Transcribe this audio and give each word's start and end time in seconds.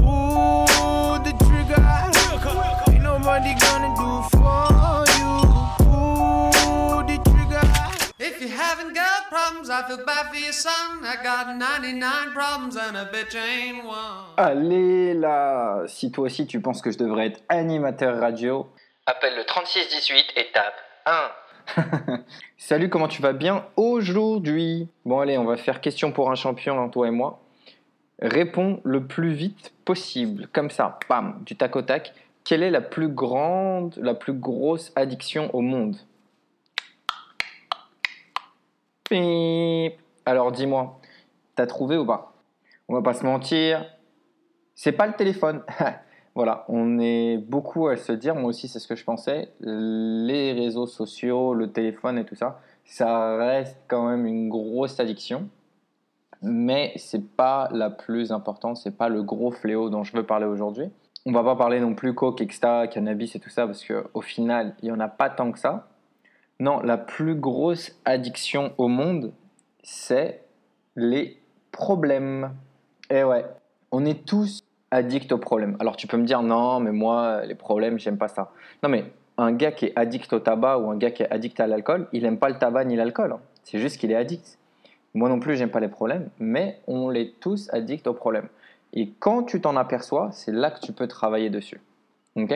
Pull 0.00 1.18
the 1.22 1.32
trigger. 1.44 1.82
Ain't 2.92 3.02
nobody 3.02 3.52
gonna 3.60 3.90
do 3.96 4.10
for 4.36 5.04
you. 5.18 5.32
Pull 5.84 7.04
the 7.06 7.16
trigger. 7.30 7.66
If 8.18 8.40
you 8.42 8.48
haven't 8.48 8.94
got 8.94 9.28
problems, 9.30 9.70
I 9.70 9.86
feel 9.86 10.04
bad 10.04 10.28
for 10.30 10.36
your 10.36 10.52
son. 10.52 11.04
I 11.04 11.16
got 11.22 11.56
99 11.56 12.32
problems 12.32 12.76
and 12.76 12.96
a 12.96 13.06
bitch 13.12 13.34
ain't 13.34 13.84
one. 13.84 14.34
Allez 14.36 15.14
là 15.14 15.84
Si 15.86 16.10
toi 16.10 16.24
aussi 16.26 16.46
tu 16.46 16.60
penses 16.60 16.82
que 16.82 16.90
je 16.90 16.98
devrais 16.98 17.26
être 17.26 17.40
animateur 17.48 18.18
radio, 18.20 18.66
Appelle 19.06 19.36
le 19.36 19.44
3618 19.44 20.24
et 20.36 20.46
tape 20.52 20.74
1. 21.06 21.30
Salut, 22.58 22.88
comment 22.88 23.08
tu 23.08 23.22
vas 23.22 23.32
bien 23.32 23.64
aujourd'hui? 23.76 24.88
Bon 25.04 25.20
allez, 25.20 25.36
on 25.38 25.44
va 25.44 25.56
faire 25.56 25.80
question 25.80 26.12
pour 26.12 26.30
un 26.30 26.34
champion, 26.34 26.80
hein, 26.80 26.88
toi 26.88 27.08
et 27.08 27.10
moi. 27.10 27.40
Réponds 28.20 28.80
le 28.84 29.06
plus 29.06 29.32
vite 29.32 29.72
possible, 29.84 30.48
comme 30.52 30.70
ça, 30.70 30.98
bam, 31.08 31.42
du 31.46 31.56
tac 31.56 31.74
au 31.76 31.82
tac. 31.82 32.12
Quelle 32.44 32.62
est 32.62 32.70
la 32.70 32.80
plus 32.80 33.08
grande, 33.08 33.96
la 33.96 34.14
plus 34.14 34.32
grosse 34.32 34.92
addiction 34.96 35.54
au 35.54 35.60
monde? 35.60 35.96
Alors 40.24 40.52
dis-moi, 40.52 41.00
t'as 41.56 41.66
trouvé 41.66 41.96
ou 41.96 42.06
pas? 42.06 42.34
On 42.88 42.94
va 42.94 43.02
pas 43.02 43.14
se 43.14 43.24
mentir, 43.24 43.84
c'est 44.74 44.92
pas 44.92 45.06
le 45.06 45.14
téléphone. 45.14 45.62
voilà, 46.34 46.64
on 46.68 46.98
est 47.00 47.38
beaucoup 47.38 47.88
à 47.88 47.96
se 47.96 48.12
dire, 48.12 48.34
moi 48.34 48.50
aussi 48.50 48.68
c'est 48.68 48.78
ce 48.78 48.86
que 48.86 48.94
je 48.94 49.04
pensais, 49.04 49.50
les 49.60 50.52
réseaux 50.52 50.86
sociaux, 50.86 51.54
le 51.54 51.72
téléphone 51.72 52.18
et 52.18 52.24
tout 52.24 52.36
ça, 52.36 52.60
ça 52.84 53.36
reste 53.36 53.76
quand 53.88 54.08
même 54.08 54.26
une 54.26 54.48
grosse 54.48 55.00
addiction, 55.00 55.48
mais 56.42 56.92
c'est 56.96 57.36
pas 57.36 57.68
la 57.72 57.90
plus 57.90 58.32
importante, 58.32 58.76
c'est 58.76 58.96
pas 58.96 59.08
le 59.08 59.22
gros 59.22 59.50
fléau 59.50 59.90
dont 59.90 60.04
je 60.04 60.16
veux 60.16 60.24
parler 60.24 60.46
aujourd'hui. 60.46 60.90
On 61.26 61.32
va 61.32 61.44
pas 61.44 61.56
parler 61.56 61.80
non 61.80 61.94
plus 61.94 62.14
coke, 62.14 62.40
etc., 62.40 62.88
cannabis 62.90 63.34
et 63.36 63.40
tout 63.40 63.50
ça, 63.50 63.66
parce 63.66 63.84
qu'au 63.84 64.20
final, 64.20 64.74
il 64.82 64.88
y 64.88 64.92
en 64.92 65.00
a 65.00 65.08
pas 65.08 65.28
tant 65.28 65.52
que 65.52 65.58
ça. 65.58 65.88
Non, 66.58 66.80
la 66.80 66.96
plus 66.98 67.34
grosse 67.34 67.98
addiction 68.04 68.72
au 68.78 68.88
monde, 68.88 69.32
c'est 69.82 70.42
les 70.96 71.38
problèmes. 71.72 72.52
Et 73.10 73.24
ouais, 73.24 73.44
on 73.90 74.04
est 74.04 74.26
tous 74.26 74.60
addicts 74.90 75.32
aux 75.32 75.38
problèmes. 75.38 75.76
Alors 75.80 75.96
tu 75.96 76.06
peux 76.06 76.16
me 76.16 76.24
dire 76.24 76.42
non, 76.42 76.80
mais 76.80 76.92
moi 76.92 77.44
les 77.44 77.54
problèmes, 77.54 77.98
j'aime 77.98 78.18
pas 78.18 78.28
ça. 78.28 78.52
Non 78.82 78.88
mais 78.88 79.04
un 79.38 79.52
gars 79.52 79.72
qui 79.72 79.86
est 79.86 79.92
addict 79.96 80.32
au 80.32 80.40
tabac 80.40 80.78
ou 80.78 80.90
un 80.90 80.96
gars 80.96 81.10
qui 81.10 81.22
est 81.22 81.30
addict 81.30 81.58
à 81.60 81.66
l'alcool, 81.66 82.08
il 82.12 82.24
aime 82.24 82.38
pas 82.38 82.48
le 82.48 82.58
tabac 82.58 82.84
ni 82.84 82.96
l'alcool. 82.96 83.36
C'est 83.64 83.78
juste 83.78 83.98
qu'il 83.98 84.10
est 84.10 84.16
addict. 84.16 84.58
Moi 85.14 85.28
non 85.28 85.40
plus, 85.40 85.56
j'aime 85.56 85.70
pas 85.70 85.80
les 85.80 85.88
problèmes, 85.88 86.28
mais 86.38 86.80
on 86.86 87.12
est 87.12 87.38
tous 87.40 87.68
addicts 87.72 88.06
aux 88.06 88.14
problèmes. 88.14 88.48
Et 88.92 89.10
quand 89.18 89.44
tu 89.44 89.60
t'en 89.60 89.76
aperçois, 89.76 90.30
c'est 90.32 90.52
là 90.52 90.70
que 90.70 90.80
tu 90.80 90.92
peux 90.92 91.08
travailler 91.08 91.50
dessus. 91.50 91.80
Ok? 92.36 92.54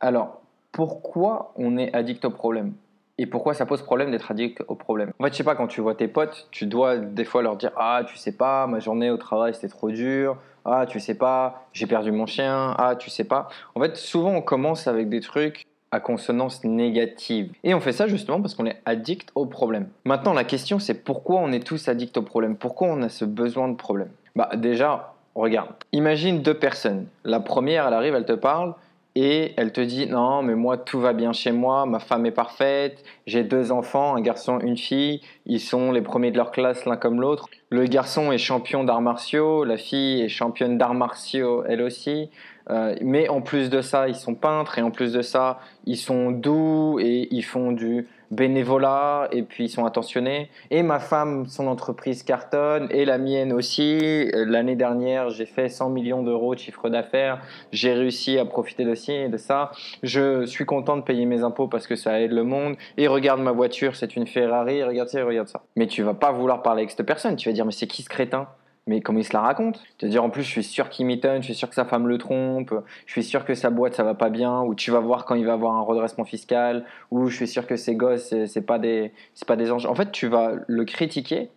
Alors, 0.00 0.40
pourquoi 0.72 1.52
on 1.56 1.76
est 1.76 1.94
addict 1.94 2.24
aux 2.24 2.30
problèmes? 2.30 2.72
Et 3.18 3.26
pourquoi 3.26 3.54
ça 3.54 3.66
pose 3.66 3.82
problème 3.82 4.10
d'être 4.10 4.30
addict 4.30 4.64
au 4.68 4.74
problème 4.74 5.12
En 5.18 5.24
fait, 5.24 5.32
je 5.32 5.36
sais 5.36 5.44
pas, 5.44 5.54
quand 5.54 5.66
tu 5.66 5.80
vois 5.80 5.94
tes 5.94 6.08
potes, 6.08 6.48
tu 6.50 6.66
dois 6.66 6.96
des 6.96 7.24
fois 7.24 7.42
leur 7.42 7.56
dire 7.56 7.70
Ah, 7.76 8.02
tu 8.06 8.16
sais 8.16 8.32
pas, 8.32 8.66
ma 8.66 8.80
journée 8.80 9.10
au 9.10 9.16
travail 9.16 9.54
c'était 9.54 9.68
trop 9.68 9.90
dur. 9.90 10.38
Ah, 10.64 10.86
tu 10.88 10.98
sais 10.98 11.14
pas, 11.14 11.66
j'ai 11.72 11.86
perdu 11.86 12.10
mon 12.10 12.26
chien. 12.26 12.74
Ah, 12.78 12.96
tu 12.96 13.10
sais 13.10 13.24
pas. 13.24 13.48
En 13.74 13.80
fait, 13.80 13.96
souvent 13.96 14.30
on 14.30 14.42
commence 14.42 14.86
avec 14.86 15.08
des 15.08 15.20
trucs 15.20 15.61
consonance 16.00 16.64
négative. 16.64 17.52
Et 17.64 17.74
on 17.74 17.80
fait 17.80 17.92
ça 17.92 18.06
justement 18.06 18.40
parce 18.40 18.54
qu'on 18.54 18.66
est 18.66 18.80
addict 18.84 19.30
au 19.34 19.46
problème. 19.46 19.88
Maintenant, 20.04 20.32
la 20.32 20.44
question 20.44 20.78
c'est 20.78 20.94
pourquoi 20.94 21.40
on 21.40 21.52
est 21.52 21.66
tous 21.66 21.88
addicts 21.88 22.16
au 22.16 22.22
problème? 22.22 22.56
Pourquoi 22.56 22.88
on 22.88 23.02
a 23.02 23.08
ce 23.08 23.24
besoin 23.24 23.68
de 23.68 23.76
problème? 23.76 24.10
Bah, 24.34 24.50
déjà, 24.56 25.14
regarde. 25.34 25.70
Imagine 25.92 26.42
deux 26.42 26.54
personnes. 26.54 27.06
La 27.24 27.40
première, 27.40 27.86
elle 27.86 27.94
arrive, 27.94 28.14
elle 28.14 28.24
te 28.24 28.32
parle 28.32 28.74
et 29.14 29.52
elle 29.56 29.72
te 29.72 29.80
dit 29.80 30.06
non 30.06 30.42
mais 30.42 30.54
moi 30.54 30.76
tout 30.76 31.00
va 31.00 31.12
bien 31.12 31.32
chez 31.32 31.52
moi, 31.52 31.86
ma 31.86 31.98
femme 31.98 32.26
est 32.26 32.32
parfaite, 32.32 33.04
j'ai 33.26 33.44
deux 33.44 33.72
enfants, 33.72 34.16
un 34.16 34.20
garçon, 34.20 34.58
une 34.60 34.76
fille, 34.76 35.20
ils 35.46 35.60
sont 35.60 35.92
les 35.92 36.02
premiers 36.02 36.30
de 36.30 36.36
leur 36.36 36.50
classe 36.50 36.84
l'un 36.84 36.96
comme 36.96 37.20
l'autre. 37.20 37.48
Le 37.70 37.84
garçon 37.84 38.32
est 38.32 38.38
champion 38.38 38.84
d'arts 38.84 39.00
martiaux, 39.00 39.64
la 39.64 39.76
fille 39.76 40.22
est 40.22 40.28
championne 40.28 40.78
d'arts 40.78 40.94
martiaux 40.94 41.64
elle 41.66 41.82
aussi. 41.82 42.30
Euh, 42.70 42.94
mais 43.00 43.28
en 43.28 43.40
plus 43.40 43.70
de 43.70 43.80
ça, 43.80 44.08
ils 44.08 44.14
sont 44.14 44.34
peintres 44.34 44.78
et 44.78 44.82
en 44.82 44.92
plus 44.92 45.12
de 45.12 45.22
ça, 45.22 45.58
ils 45.84 45.96
sont 45.96 46.30
doux 46.30 46.98
et 47.00 47.26
ils 47.32 47.42
font 47.42 47.72
du 47.72 48.06
bénévolat 48.32 49.28
et 49.30 49.42
puis 49.42 49.66
ils 49.66 49.68
sont 49.68 49.84
attentionnés. 49.84 50.50
Et 50.70 50.82
ma 50.82 50.98
femme, 50.98 51.46
son 51.46 51.66
entreprise 51.66 52.22
cartonne 52.22 52.88
et 52.90 53.04
la 53.04 53.18
mienne 53.18 53.52
aussi. 53.52 53.98
Euh, 54.34 54.44
L'année 54.46 54.74
dernière, 54.74 55.30
j'ai 55.30 55.46
fait 55.46 55.68
100 55.68 55.90
millions 55.90 56.22
d'euros 56.22 56.54
de 56.54 56.60
chiffre 56.60 56.88
d'affaires. 56.88 57.40
J'ai 57.70 57.92
réussi 57.92 58.38
à 58.38 58.44
profiter 58.44 58.84
de 58.84 58.94
ci 58.94 59.12
et 59.12 59.28
de 59.28 59.36
ça. 59.36 59.70
Je 60.02 60.46
suis 60.46 60.64
content 60.64 60.96
de 60.96 61.02
payer 61.02 61.26
mes 61.26 61.44
impôts 61.44 61.68
parce 61.68 61.86
que 61.86 61.94
ça 61.94 62.20
aide 62.20 62.32
le 62.32 62.44
monde. 62.44 62.76
Et 62.96 63.06
regarde 63.06 63.40
ma 63.40 63.52
voiture, 63.52 63.94
c'est 63.96 64.16
une 64.16 64.26
Ferrari. 64.26 64.82
Regarde 64.82 65.08
ça, 65.08 65.24
regarde 65.24 65.48
ça. 65.48 65.62
Mais 65.76 65.86
tu 65.86 66.02
vas 66.02 66.14
pas 66.14 66.32
vouloir 66.32 66.62
parler 66.62 66.80
avec 66.80 66.90
cette 66.90 67.06
personne. 67.06 67.36
Tu 67.36 67.48
vas 67.48 67.52
dire 67.52 67.66
mais 67.66 67.72
c'est 67.72 67.86
qui 67.86 68.02
ce 68.02 68.08
crétin? 68.08 68.48
Mais 68.86 69.00
comment 69.00 69.20
il 69.20 69.24
se 69.24 69.32
la 69.32 69.40
raconte? 69.40 69.82
Tu 69.98 70.06
vas 70.06 70.10
dire 70.10 70.24
en 70.24 70.30
plus 70.30 70.42
je 70.42 70.48
suis 70.48 70.64
sûr 70.64 70.88
qu'il 70.88 71.06
m'étonne, 71.06 71.40
je 71.40 71.46
suis 71.46 71.54
sûr 71.54 71.68
que 71.68 71.74
sa 71.74 71.84
femme 71.84 72.08
le 72.08 72.18
trompe, 72.18 72.74
je 73.06 73.12
suis 73.12 73.22
sûr 73.22 73.44
que 73.44 73.54
sa 73.54 73.70
boîte 73.70 73.94
ça 73.94 74.02
va 74.02 74.14
pas 74.14 74.30
bien, 74.30 74.62
ou 74.62 74.74
tu 74.74 74.90
vas 74.90 75.00
voir 75.00 75.24
quand 75.24 75.34
il 75.34 75.46
va 75.46 75.52
avoir 75.52 75.74
un 75.74 75.82
redressement 75.82 76.24
fiscal, 76.24 76.84
ou 77.10 77.28
je 77.28 77.36
suis 77.36 77.48
sûr 77.48 77.66
que 77.66 77.76
ses 77.76 77.94
gosses 77.94 78.28
c'est 78.28 78.46
c'est 78.46 78.62
pas 78.62 78.78
des 78.78 79.12
c'est 79.34 79.46
pas 79.46 79.56
des 79.56 79.70
anges. 79.70 79.86
En 79.86 79.94
fait 79.94 80.10
tu 80.12 80.26
vas 80.26 80.52
le 80.66 80.84
critiquer 80.84 81.50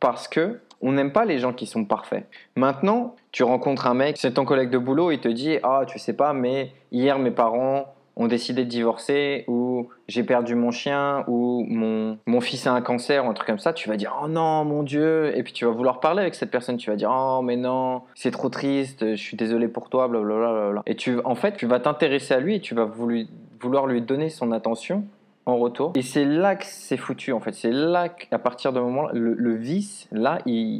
parce 0.00 0.28
que 0.28 0.60
on 0.82 0.92
n'aime 0.92 1.12
pas 1.12 1.24
les 1.24 1.38
gens 1.38 1.54
qui 1.54 1.66
sont 1.66 1.86
parfaits. 1.86 2.28
Maintenant 2.56 3.16
tu 3.32 3.42
rencontres 3.42 3.86
un 3.86 3.94
mec, 3.94 4.16
c'est 4.18 4.34
ton 4.34 4.44
collègue 4.44 4.70
de 4.70 4.78
boulot, 4.78 5.10
il 5.10 5.20
te 5.20 5.28
dit 5.28 5.58
ah 5.62 5.84
tu 5.86 5.98
sais 5.98 6.12
pas 6.14 6.32
mais 6.34 6.72
hier 6.92 7.18
mes 7.18 7.30
parents 7.30 7.94
ont 8.16 8.28
décidé 8.28 8.64
de 8.64 8.70
divorcer 8.70 9.44
ou 9.46 9.65
j'ai 10.08 10.22
perdu 10.22 10.54
mon 10.54 10.70
chien 10.70 11.24
ou 11.26 11.64
mon, 11.68 12.18
mon 12.26 12.40
fils 12.40 12.66
a 12.66 12.72
un 12.72 12.80
cancer 12.80 13.24
ou 13.24 13.28
un 13.30 13.34
truc 13.34 13.46
comme 13.46 13.58
ça, 13.58 13.72
tu 13.72 13.88
vas 13.88 13.96
dire 13.96 14.16
oh 14.22 14.28
non 14.28 14.64
mon 14.64 14.82
dieu. 14.82 15.36
Et 15.36 15.42
puis 15.42 15.52
tu 15.52 15.64
vas 15.64 15.72
vouloir 15.72 16.00
parler 16.00 16.22
avec 16.22 16.34
cette 16.34 16.50
personne, 16.50 16.76
tu 16.76 16.90
vas 16.90 16.96
dire 16.96 17.10
oh 17.12 17.42
mais 17.42 17.56
non 17.56 18.02
c'est 18.14 18.30
trop 18.30 18.48
triste, 18.48 19.14
je 19.14 19.20
suis 19.20 19.36
désolé 19.36 19.68
pour 19.68 19.88
toi 19.88 20.08
blablabla 20.08 20.82
et 20.86 20.94
tu 20.94 21.20
en 21.24 21.34
fait 21.34 21.56
tu 21.56 21.66
vas 21.66 21.80
t'intéresser 21.80 22.34
à 22.34 22.40
lui 22.40 22.56
et 22.56 22.60
tu 22.60 22.74
vas 22.74 22.84
vouloir 22.84 23.86
lui 23.86 24.02
donner 24.02 24.28
son 24.28 24.52
attention 24.52 25.04
en 25.46 25.58
retour. 25.58 25.92
Et 25.94 26.02
c'est 26.02 26.24
là 26.24 26.56
que 26.56 26.64
c'est 26.66 26.96
foutu 26.96 27.32
en 27.32 27.40
fait. 27.40 27.52
C'est 27.52 27.70
là 27.70 28.08
qu'à 28.08 28.38
partir 28.38 28.72
de 28.72 28.80
moment 28.80 29.08
le, 29.12 29.34
le 29.34 29.54
vice 29.54 30.08
là 30.12 30.38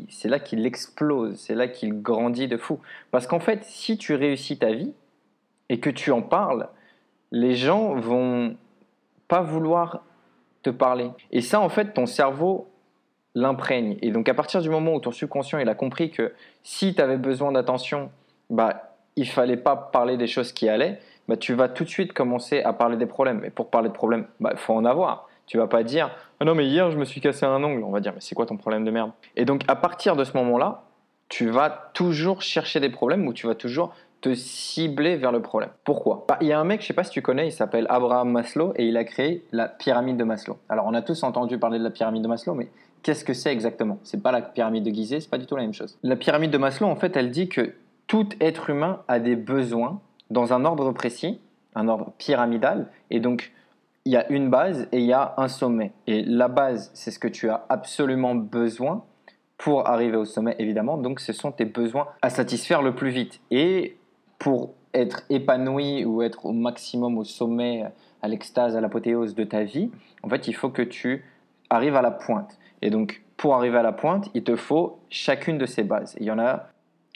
c'est 0.08 0.28
là 0.28 0.38
qu'il 0.38 0.66
explose 0.66 1.36
c'est 1.36 1.54
là 1.54 1.68
qu'il 1.68 2.02
grandit 2.02 2.48
de 2.48 2.56
fou. 2.56 2.80
Parce 3.10 3.26
qu'en 3.26 3.40
fait 3.40 3.60
si 3.64 3.96
tu 3.96 4.14
réussis 4.14 4.58
ta 4.58 4.72
vie 4.72 4.92
et 5.68 5.80
que 5.80 5.90
tu 5.90 6.10
en 6.10 6.22
parles 6.22 6.68
les 7.32 7.54
gens 7.54 7.94
vont 7.94 8.56
pas 9.28 9.42
vouloir 9.42 10.02
te 10.62 10.70
parler. 10.70 11.10
Et 11.30 11.40
ça, 11.40 11.60
en 11.60 11.68
fait, 11.68 11.92
ton 11.92 12.06
cerveau 12.06 12.68
l'imprègne. 13.34 13.98
Et 14.02 14.10
donc, 14.10 14.28
à 14.28 14.34
partir 14.34 14.60
du 14.62 14.70
moment 14.70 14.94
où 14.94 15.00
ton 15.00 15.12
subconscient 15.12 15.58
il 15.58 15.68
a 15.68 15.74
compris 15.74 16.10
que 16.10 16.32
si 16.62 16.94
tu 16.94 17.02
avais 17.02 17.18
besoin 17.18 17.52
d'attention, 17.52 18.10
bah, 18.50 18.94
il 19.14 19.28
fallait 19.28 19.58
pas 19.58 19.76
parler 19.76 20.16
des 20.16 20.26
choses 20.26 20.52
qui 20.52 20.68
allaient, 20.68 21.00
bah, 21.28 21.36
tu 21.36 21.54
vas 21.54 21.68
tout 21.68 21.84
de 21.84 21.88
suite 21.88 22.12
commencer 22.12 22.62
à 22.62 22.72
parler 22.72 22.96
des 22.96 23.06
problèmes. 23.06 23.44
Et 23.44 23.50
pour 23.50 23.70
parler 23.70 23.88
de 23.88 23.94
problèmes, 23.94 24.26
il 24.40 24.44
bah, 24.44 24.52
faut 24.56 24.74
en 24.74 24.84
avoir. 24.84 25.28
Tu 25.46 25.58
vas 25.58 25.68
pas 25.68 25.84
dire 25.84 26.10
ah 26.40 26.44
non 26.44 26.56
mais 26.56 26.66
hier 26.66 26.90
je 26.90 26.98
me 26.98 27.04
suis 27.04 27.20
cassé 27.20 27.46
un 27.46 27.62
ongle. 27.62 27.84
On 27.84 27.90
va 27.90 28.00
dire 28.00 28.12
mais 28.12 28.20
c'est 28.20 28.34
quoi 28.34 28.46
ton 28.46 28.56
problème 28.56 28.84
de 28.84 28.90
merde? 28.90 29.12
Et 29.36 29.44
donc 29.44 29.62
à 29.68 29.76
partir 29.76 30.16
de 30.16 30.24
ce 30.24 30.36
moment-là, 30.36 30.82
tu 31.28 31.48
vas 31.48 31.90
toujours 31.92 32.42
chercher 32.42 32.80
des 32.80 32.90
problèmes 32.90 33.26
ou 33.26 33.32
tu 33.32 33.46
vas 33.46 33.54
toujours 33.54 33.94
te 34.20 34.34
cibler 34.34 35.16
vers 35.16 35.32
le 35.32 35.42
problème. 35.42 35.70
Pourquoi? 35.84 36.24
Bah, 36.28 36.38
Il 36.40 36.48
y 36.48 36.52
a 36.52 36.58
un 36.58 36.64
mec, 36.64 36.80
je 36.80 36.86
sais 36.86 36.94
pas 36.94 37.04
si 37.04 37.10
tu 37.10 37.22
connais, 37.22 37.48
il 37.48 37.52
s'appelle 37.52 37.86
Abraham 37.88 38.30
Maslow 38.30 38.72
et 38.76 38.86
il 38.86 38.96
a 38.96 39.04
créé 39.04 39.44
la 39.52 39.68
pyramide 39.68 40.16
de 40.16 40.24
Maslow. 40.24 40.58
Alors 40.68 40.86
on 40.86 40.94
a 40.94 41.02
tous 41.02 41.22
entendu 41.22 41.58
parler 41.58 41.78
de 41.78 41.84
la 41.84 41.90
pyramide 41.90 42.22
de 42.22 42.28
Maslow, 42.28 42.54
mais 42.54 42.68
qu'est-ce 43.02 43.24
que 43.24 43.34
c'est 43.34 43.52
exactement? 43.52 43.98
C'est 44.02 44.22
pas 44.22 44.32
la 44.32 44.42
pyramide 44.42 44.84
de 44.84 44.90
Gizeh, 44.90 45.20
c'est 45.20 45.30
pas 45.30 45.38
du 45.38 45.46
tout 45.46 45.56
la 45.56 45.62
même 45.62 45.74
chose. 45.74 45.98
La 46.02 46.16
pyramide 46.16 46.50
de 46.50 46.58
Maslow, 46.58 46.86
en 46.86 46.96
fait, 46.96 47.16
elle 47.16 47.30
dit 47.30 47.48
que 47.48 47.74
tout 48.06 48.28
être 48.40 48.70
humain 48.70 49.02
a 49.08 49.18
des 49.18 49.36
besoins 49.36 50.00
dans 50.30 50.52
un 50.52 50.64
ordre 50.64 50.92
précis, 50.92 51.40
un 51.74 51.88
ordre 51.88 52.12
pyramidal, 52.18 52.86
et 53.10 53.20
donc 53.20 53.52
il 54.04 54.12
y 54.12 54.16
a 54.16 54.30
une 54.30 54.50
base 54.50 54.88
et 54.92 54.98
il 54.98 55.06
y 55.06 55.12
a 55.12 55.34
un 55.36 55.48
sommet. 55.48 55.92
Et 56.06 56.22
la 56.22 56.48
base, 56.48 56.90
c'est 56.94 57.10
ce 57.10 57.18
que 57.18 57.28
tu 57.28 57.50
as 57.50 57.66
absolument 57.68 58.34
besoin 58.34 59.04
pour 59.58 59.88
arriver 59.88 60.16
au 60.16 60.24
sommet, 60.24 60.54
évidemment. 60.58 60.98
Donc, 60.98 61.20
ce 61.20 61.32
sont 61.32 61.52
tes 61.52 61.64
besoins 61.64 62.08
à 62.22 62.30
satisfaire 62.30 62.82
le 62.82 62.94
plus 62.94 63.10
vite. 63.10 63.40
Et 63.50 63.96
pour 64.38 64.74
être 64.94 65.22
épanoui 65.30 66.04
ou 66.04 66.22
être 66.22 66.46
au 66.46 66.52
maximum, 66.52 67.18
au 67.18 67.24
sommet, 67.24 67.84
à 68.22 68.28
l'extase, 68.28 68.76
à 68.76 68.80
l'apothéose 68.80 69.34
de 69.34 69.44
ta 69.44 69.64
vie, 69.64 69.90
en 70.22 70.28
fait, 70.28 70.48
il 70.48 70.54
faut 70.54 70.70
que 70.70 70.82
tu 70.82 71.24
arrives 71.70 71.96
à 71.96 72.02
la 72.02 72.10
pointe. 72.10 72.58
Et 72.82 72.90
donc, 72.90 73.22
pour 73.36 73.54
arriver 73.54 73.78
à 73.78 73.82
la 73.82 73.92
pointe, 73.92 74.30
il 74.34 74.44
te 74.44 74.56
faut 74.56 74.98
chacune 75.10 75.58
de 75.58 75.66
ces 75.66 75.82
bases. 75.82 76.16
Il 76.20 76.26
y 76.26 76.30
en 76.30 76.38
a 76.38 76.68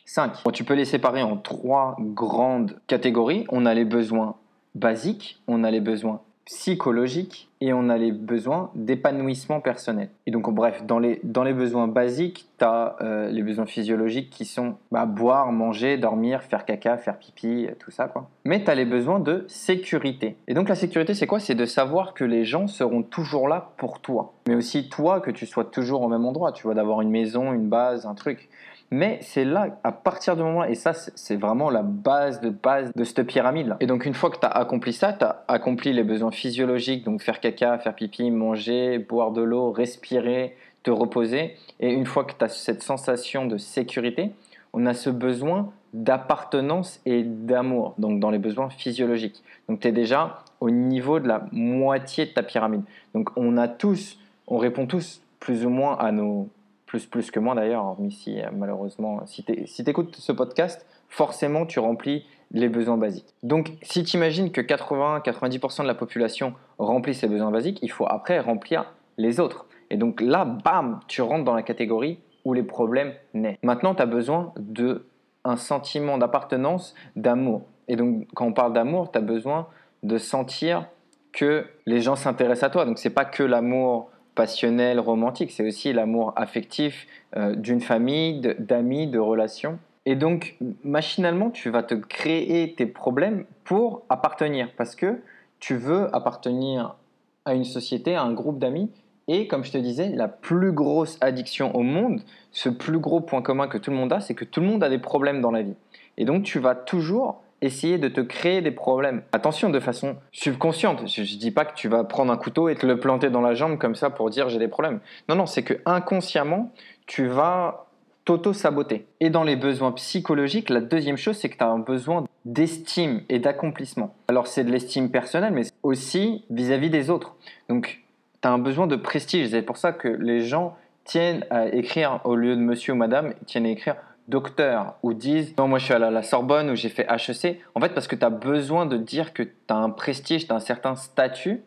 cinq. 0.04 0.32
Tu 0.52 0.64
peux 0.64 0.74
les 0.74 0.84
séparer 0.84 1.22
en 1.22 1.36
trois 1.36 1.96
grandes 1.98 2.80
catégories. 2.86 3.44
On 3.48 3.66
a 3.66 3.74
les 3.74 3.84
besoins 3.84 4.36
basiques, 4.74 5.40
on 5.46 5.64
a 5.64 5.70
les 5.70 5.80
besoins 5.80 6.20
psychologiques 6.44 7.48
et 7.60 7.72
on 7.72 7.90
a 7.90 7.98
les 7.98 8.10
besoins 8.10 8.70
d'épanouissement 8.74 9.60
personnel. 9.60 10.08
Et 10.26 10.30
donc, 10.30 10.52
bref, 10.52 10.84
dans 10.86 10.98
les, 10.98 11.20
dans 11.22 11.44
les 11.44 11.52
besoins 11.52 11.88
basiques, 11.88 12.48
tu 12.58 12.64
as 12.64 12.96
euh, 13.02 13.30
les 13.30 13.42
besoins 13.42 13.66
physiologiques 13.66 14.30
qui 14.30 14.46
sont 14.46 14.76
bah, 14.90 15.04
boire, 15.04 15.52
manger, 15.52 15.98
dormir, 15.98 16.42
faire 16.42 16.64
caca, 16.64 16.96
faire 16.96 17.18
pipi, 17.18 17.68
tout 17.78 17.90
ça. 17.90 18.08
quoi. 18.08 18.28
Mais 18.44 18.64
tu 18.64 18.70
as 18.70 18.74
les 18.74 18.86
besoins 18.86 19.20
de 19.20 19.44
sécurité. 19.46 20.36
Et 20.48 20.54
donc, 20.54 20.68
la 20.68 20.74
sécurité, 20.74 21.12
c'est 21.14 21.26
quoi? 21.26 21.38
C'est 21.38 21.54
de 21.54 21.66
savoir 21.66 22.14
que 22.14 22.24
les 22.24 22.44
gens 22.44 22.66
seront 22.66 23.02
toujours 23.02 23.46
là 23.46 23.72
pour 23.76 24.00
toi. 24.00 24.32
Mais 24.48 24.54
aussi 24.54 24.88
toi, 24.88 25.20
que 25.20 25.30
tu 25.30 25.46
sois 25.46 25.64
toujours 25.64 26.00
au 26.02 26.08
même 26.08 26.24
endroit. 26.24 26.52
Tu 26.52 26.62
vois, 26.62 26.74
d'avoir 26.74 27.02
une 27.02 27.10
maison, 27.10 27.52
une 27.52 27.68
base, 27.68 28.06
un 28.06 28.14
truc. 28.14 28.48
Mais 28.92 29.18
c'est 29.22 29.44
là, 29.44 29.78
à 29.84 29.92
partir 29.92 30.36
du 30.36 30.42
moment, 30.42 30.64
et 30.64 30.74
ça 30.74 30.92
c'est 30.94 31.36
vraiment 31.36 31.70
la 31.70 31.82
base 31.82 32.40
de 32.40 32.50
base 32.50 32.92
de 32.92 33.04
cette 33.04 33.22
pyramide-là. 33.22 33.76
Et 33.78 33.86
donc 33.86 34.04
une 34.04 34.14
fois 34.14 34.30
que 34.30 34.38
tu 34.38 34.46
as 34.46 34.50
accompli 34.50 34.92
ça, 34.92 35.12
tu 35.12 35.24
as 35.24 35.44
accompli 35.46 35.92
les 35.92 36.02
besoins 36.02 36.32
physiologiques, 36.32 37.04
donc 37.04 37.22
faire 37.22 37.38
caca, 37.38 37.78
faire 37.78 37.94
pipi, 37.94 38.30
manger, 38.32 38.98
boire 38.98 39.30
de 39.30 39.42
l'eau, 39.42 39.70
respirer, 39.70 40.56
te 40.82 40.90
reposer. 40.90 41.56
Et 41.78 41.92
une 41.92 42.06
fois 42.06 42.24
que 42.24 42.32
tu 42.36 42.44
as 42.44 42.48
cette 42.48 42.82
sensation 42.82 43.46
de 43.46 43.58
sécurité, 43.58 44.32
on 44.72 44.86
a 44.86 44.94
ce 44.94 45.10
besoin 45.10 45.72
d'appartenance 45.92 47.00
et 47.06 47.22
d'amour, 47.22 47.94
donc 47.98 48.20
dans 48.20 48.30
les 48.30 48.38
besoins 48.38 48.70
physiologiques. 48.70 49.42
Donc 49.68 49.80
tu 49.80 49.88
es 49.88 49.92
déjà 49.92 50.44
au 50.60 50.70
niveau 50.70 51.20
de 51.20 51.28
la 51.28 51.46
moitié 51.52 52.26
de 52.26 52.30
ta 52.30 52.42
pyramide. 52.42 52.82
Donc 53.14 53.30
on 53.36 53.56
a 53.56 53.68
tous, 53.68 54.18
on 54.46 54.58
répond 54.58 54.86
tous 54.86 55.22
plus 55.38 55.64
ou 55.64 55.70
moins 55.70 55.96
à 55.98 56.12
nos 56.12 56.48
plus, 56.90 57.06
plus 57.06 57.30
que 57.30 57.38
moi 57.38 57.54
d'ailleurs, 57.54 57.84
hormis 57.84 58.10
si 58.10 58.40
euh, 58.40 58.48
malheureusement, 58.52 59.24
si 59.24 59.44
tu 59.44 59.54
ce 59.64 60.32
podcast, 60.32 60.84
forcément 61.08 61.64
tu 61.64 61.78
remplis 61.78 62.26
les 62.50 62.68
besoins 62.68 62.96
basiques. 62.96 63.32
Donc 63.44 63.70
si 63.80 64.02
tu 64.02 64.16
imagines 64.16 64.50
que 64.50 64.60
80-90% 64.60 65.82
de 65.82 65.86
la 65.86 65.94
population 65.94 66.52
remplit 66.78 67.14
ses 67.14 67.28
besoins 67.28 67.52
basiques, 67.52 67.78
il 67.82 67.92
faut 67.92 68.06
après 68.08 68.40
remplir 68.40 68.92
les 69.18 69.38
autres. 69.38 69.66
Et 69.90 69.96
donc 69.96 70.20
là, 70.20 70.44
bam, 70.44 70.98
tu 71.06 71.22
rentres 71.22 71.44
dans 71.44 71.54
la 71.54 71.62
catégorie 71.62 72.18
où 72.44 72.54
les 72.54 72.64
problèmes 72.64 73.12
naissent. 73.34 73.58
Maintenant, 73.62 73.94
tu 73.94 74.02
as 74.02 74.06
besoin 74.06 74.52
de 74.58 75.06
un 75.44 75.56
sentiment 75.56 76.18
d'appartenance, 76.18 76.96
d'amour. 77.14 77.62
Et 77.86 77.94
donc 77.94 78.26
quand 78.34 78.46
on 78.46 78.52
parle 78.52 78.72
d'amour, 78.72 79.12
tu 79.12 79.18
as 79.18 79.22
besoin 79.22 79.68
de 80.02 80.18
sentir 80.18 80.88
que 81.32 81.64
les 81.86 82.00
gens 82.00 82.16
s'intéressent 82.16 82.64
à 82.64 82.70
toi. 82.70 82.84
Donc 82.84 82.98
c'est 82.98 83.10
pas 83.10 83.24
que 83.24 83.44
l'amour 83.44 84.10
passionnel, 84.40 84.98
romantique, 84.98 85.50
c'est 85.50 85.66
aussi 85.66 85.92
l'amour 85.92 86.32
affectif 86.34 87.06
euh, 87.36 87.54
d'une 87.54 87.82
famille, 87.82 88.40
d'amis, 88.58 89.06
de, 89.06 89.18
relations. 89.18 89.78
Et 90.06 90.14
donc, 90.14 90.56
machinalement, 90.82 91.50
tu 91.50 91.68
vas 91.68 91.82
te 91.82 91.94
créer 91.94 92.74
tes 92.74 92.86
problèmes 92.86 93.44
pour 93.64 94.00
appartenir, 94.08 94.70
parce 94.78 94.96
que 94.96 95.20
tu 95.58 95.76
veux 95.76 96.08
appartenir 96.16 96.96
à 97.44 97.52
une 97.52 97.66
société, 97.66 98.14
à 98.14 98.22
un 98.22 98.32
groupe 98.32 98.58
d'amis. 98.58 98.90
Et 99.28 99.46
comme 99.46 99.62
je 99.62 99.72
te 99.72 99.76
disais, 99.76 100.08
la 100.08 100.26
plus 100.26 100.72
grosse 100.72 101.18
addiction 101.20 101.76
au 101.76 101.82
monde, 101.82 102.22
ce 102.50 102.70
plus 102.70 102.98
gros 102.98 103.20
point 103.20 103.42
commun 103.42 103.68
que 103.68 103.76
tout 103.76 103.90
le 103.90 103.98
monde 103.98 104.14
a, 104.14 104.20
c'est 104.20 104.34
que 104.34 104.46
tout 104.46 104.62
le 104.62 104.68
monde 104.68 104.82
a 104.82 104.88
des 104.88 104.96
problèmes 104.98 105.42
dans 105.42 105.50
la 105.50 105.60
vie. 105.60 105.76
Et 106.16 106.24
donc, 106.24 106.44
tu 106.44 106.60
vas 106.60 106.74
toujours 106.74 107.42
essayer 107.62 107.98
de 107.98 108.08
te 108.08 108.20
créer 108.20 108.60
des 108.62 108.70
problèmes. 108.70 109.22
Attention, 109.32 109.70
de 109.70 109.80
façon 109.80 110.16
subconsciente. 110.32 111.06
Je 111.06 111.20
ne 111.20 111.38
dis 111.38 111.50
pas 111.50 111.64
que 111.64 111.74
tu 111.74 111.88
vas 111.88 112.04
prendre 112.04 112.32
un 112.32 112.36
couteau 112.36 112.68
et 112.68 112.74
te 112.74 112.86
le 112.86 112.98
planter 112.98 113.30
dans 113.30 113.40
la 113.40 113.54
jambe 113.54 113.78
comme 113.78 113.94
ça 113.94 114.10
pour 114.10 114.30
dire 114.30 114.48
j'ai 114.48 114.58
des 114.58 114.68
problèmes. 114.68 115.00
Non, 115.28 115.36
non, 115.36 115.46
c'est 115.46 115.62
que 115.62 115.74
inconsciemment, 115.86 116.72
tu 117.06 117.26
vas 117.26 117.86
t'auto-saboter. 118.24 119.06
Et 119.20 119.30
dans 119.30 119.44
les 119.44 119.56
besoins 119.56 119.92
psychologiques, 119.92 120.70
la 120.70 120.80
deuxième 120.80 121.16
chose, 121.16 121.36
c'est 121.36 121.48
que 121.48 121.56
tu 121.56 121.64
as 121.64 121.68
un 121.68 121.78
besoin 121.78 122.24
d'estime 122.44 123.22
et 123.28 123.38
d'accomplissement. 123.38 124.14
Alors 124.28 124.46
c'est 124.46 124.64
de 124.64 124.70
l'estime 124.70 125.10
personnelle, 125.10 125.52
mais 125.52 125.62
aussi 125.82 126.44
vis-à-vis 126.50 126.90
des 126.90 127.10
autres. 127.10 127.36
Donc 127.68 128.02
tu 128.42 128.48
as 128.48 128.52
un 128.52 128.58
besoin 128.58 128.86
de 128.86 128.96
prestige. 128.96 129.48
C'est 129.50 129.62
pour 129.62 129.76
ça 129.76 129.92
que 129.92 130.08
les 130.08 130.42
gens 130.42 130.76
tiennent 131.04 131.44
à 131.50 131.66
écrire, 131.68 132.20
au 132.24 132.36
lieu 132.36 132.54
de 132.54 132.60
monsieur 132.60 132.92
ou 132.92 132.96
madame, 132.96 133.34
tiennent 133.46 133.66
à 133.66 133.70
écrire 133.70 133.96
docteur 134.30 134.94
ou 135.02 135.12
disent 135.12 135.54
non 135.58 135.68
moi 135.68 135.78
je 135.78 135.84
suis 135.84 135.94
à 135.94 135.98
la, 135.98 136.22
Sorbonne 136.22 136.70
ou 136.70 136.76
j'ai 136.76 136.88
fait 136.88 137.06
HEC 137.10 137.60
en 137.74 137.80
fait 137.80 137.90
parce 137.90 138.06
que 138.06 138.16
tu 138.16 138.24
as 138.24 138.30
besoin 138.30 138.86
de 138.86 138.96
dire 138.96 139.32
que 139.34 139.42
tu 139.42 139.52
as 139.68 139.76
un 139.76 139.90
prestige, 139.90 140.46
tu 140.46 140.52
as 140.52 140.56
un 140.56 140.60
certain 140.60 140.96
statut 140.96 141.62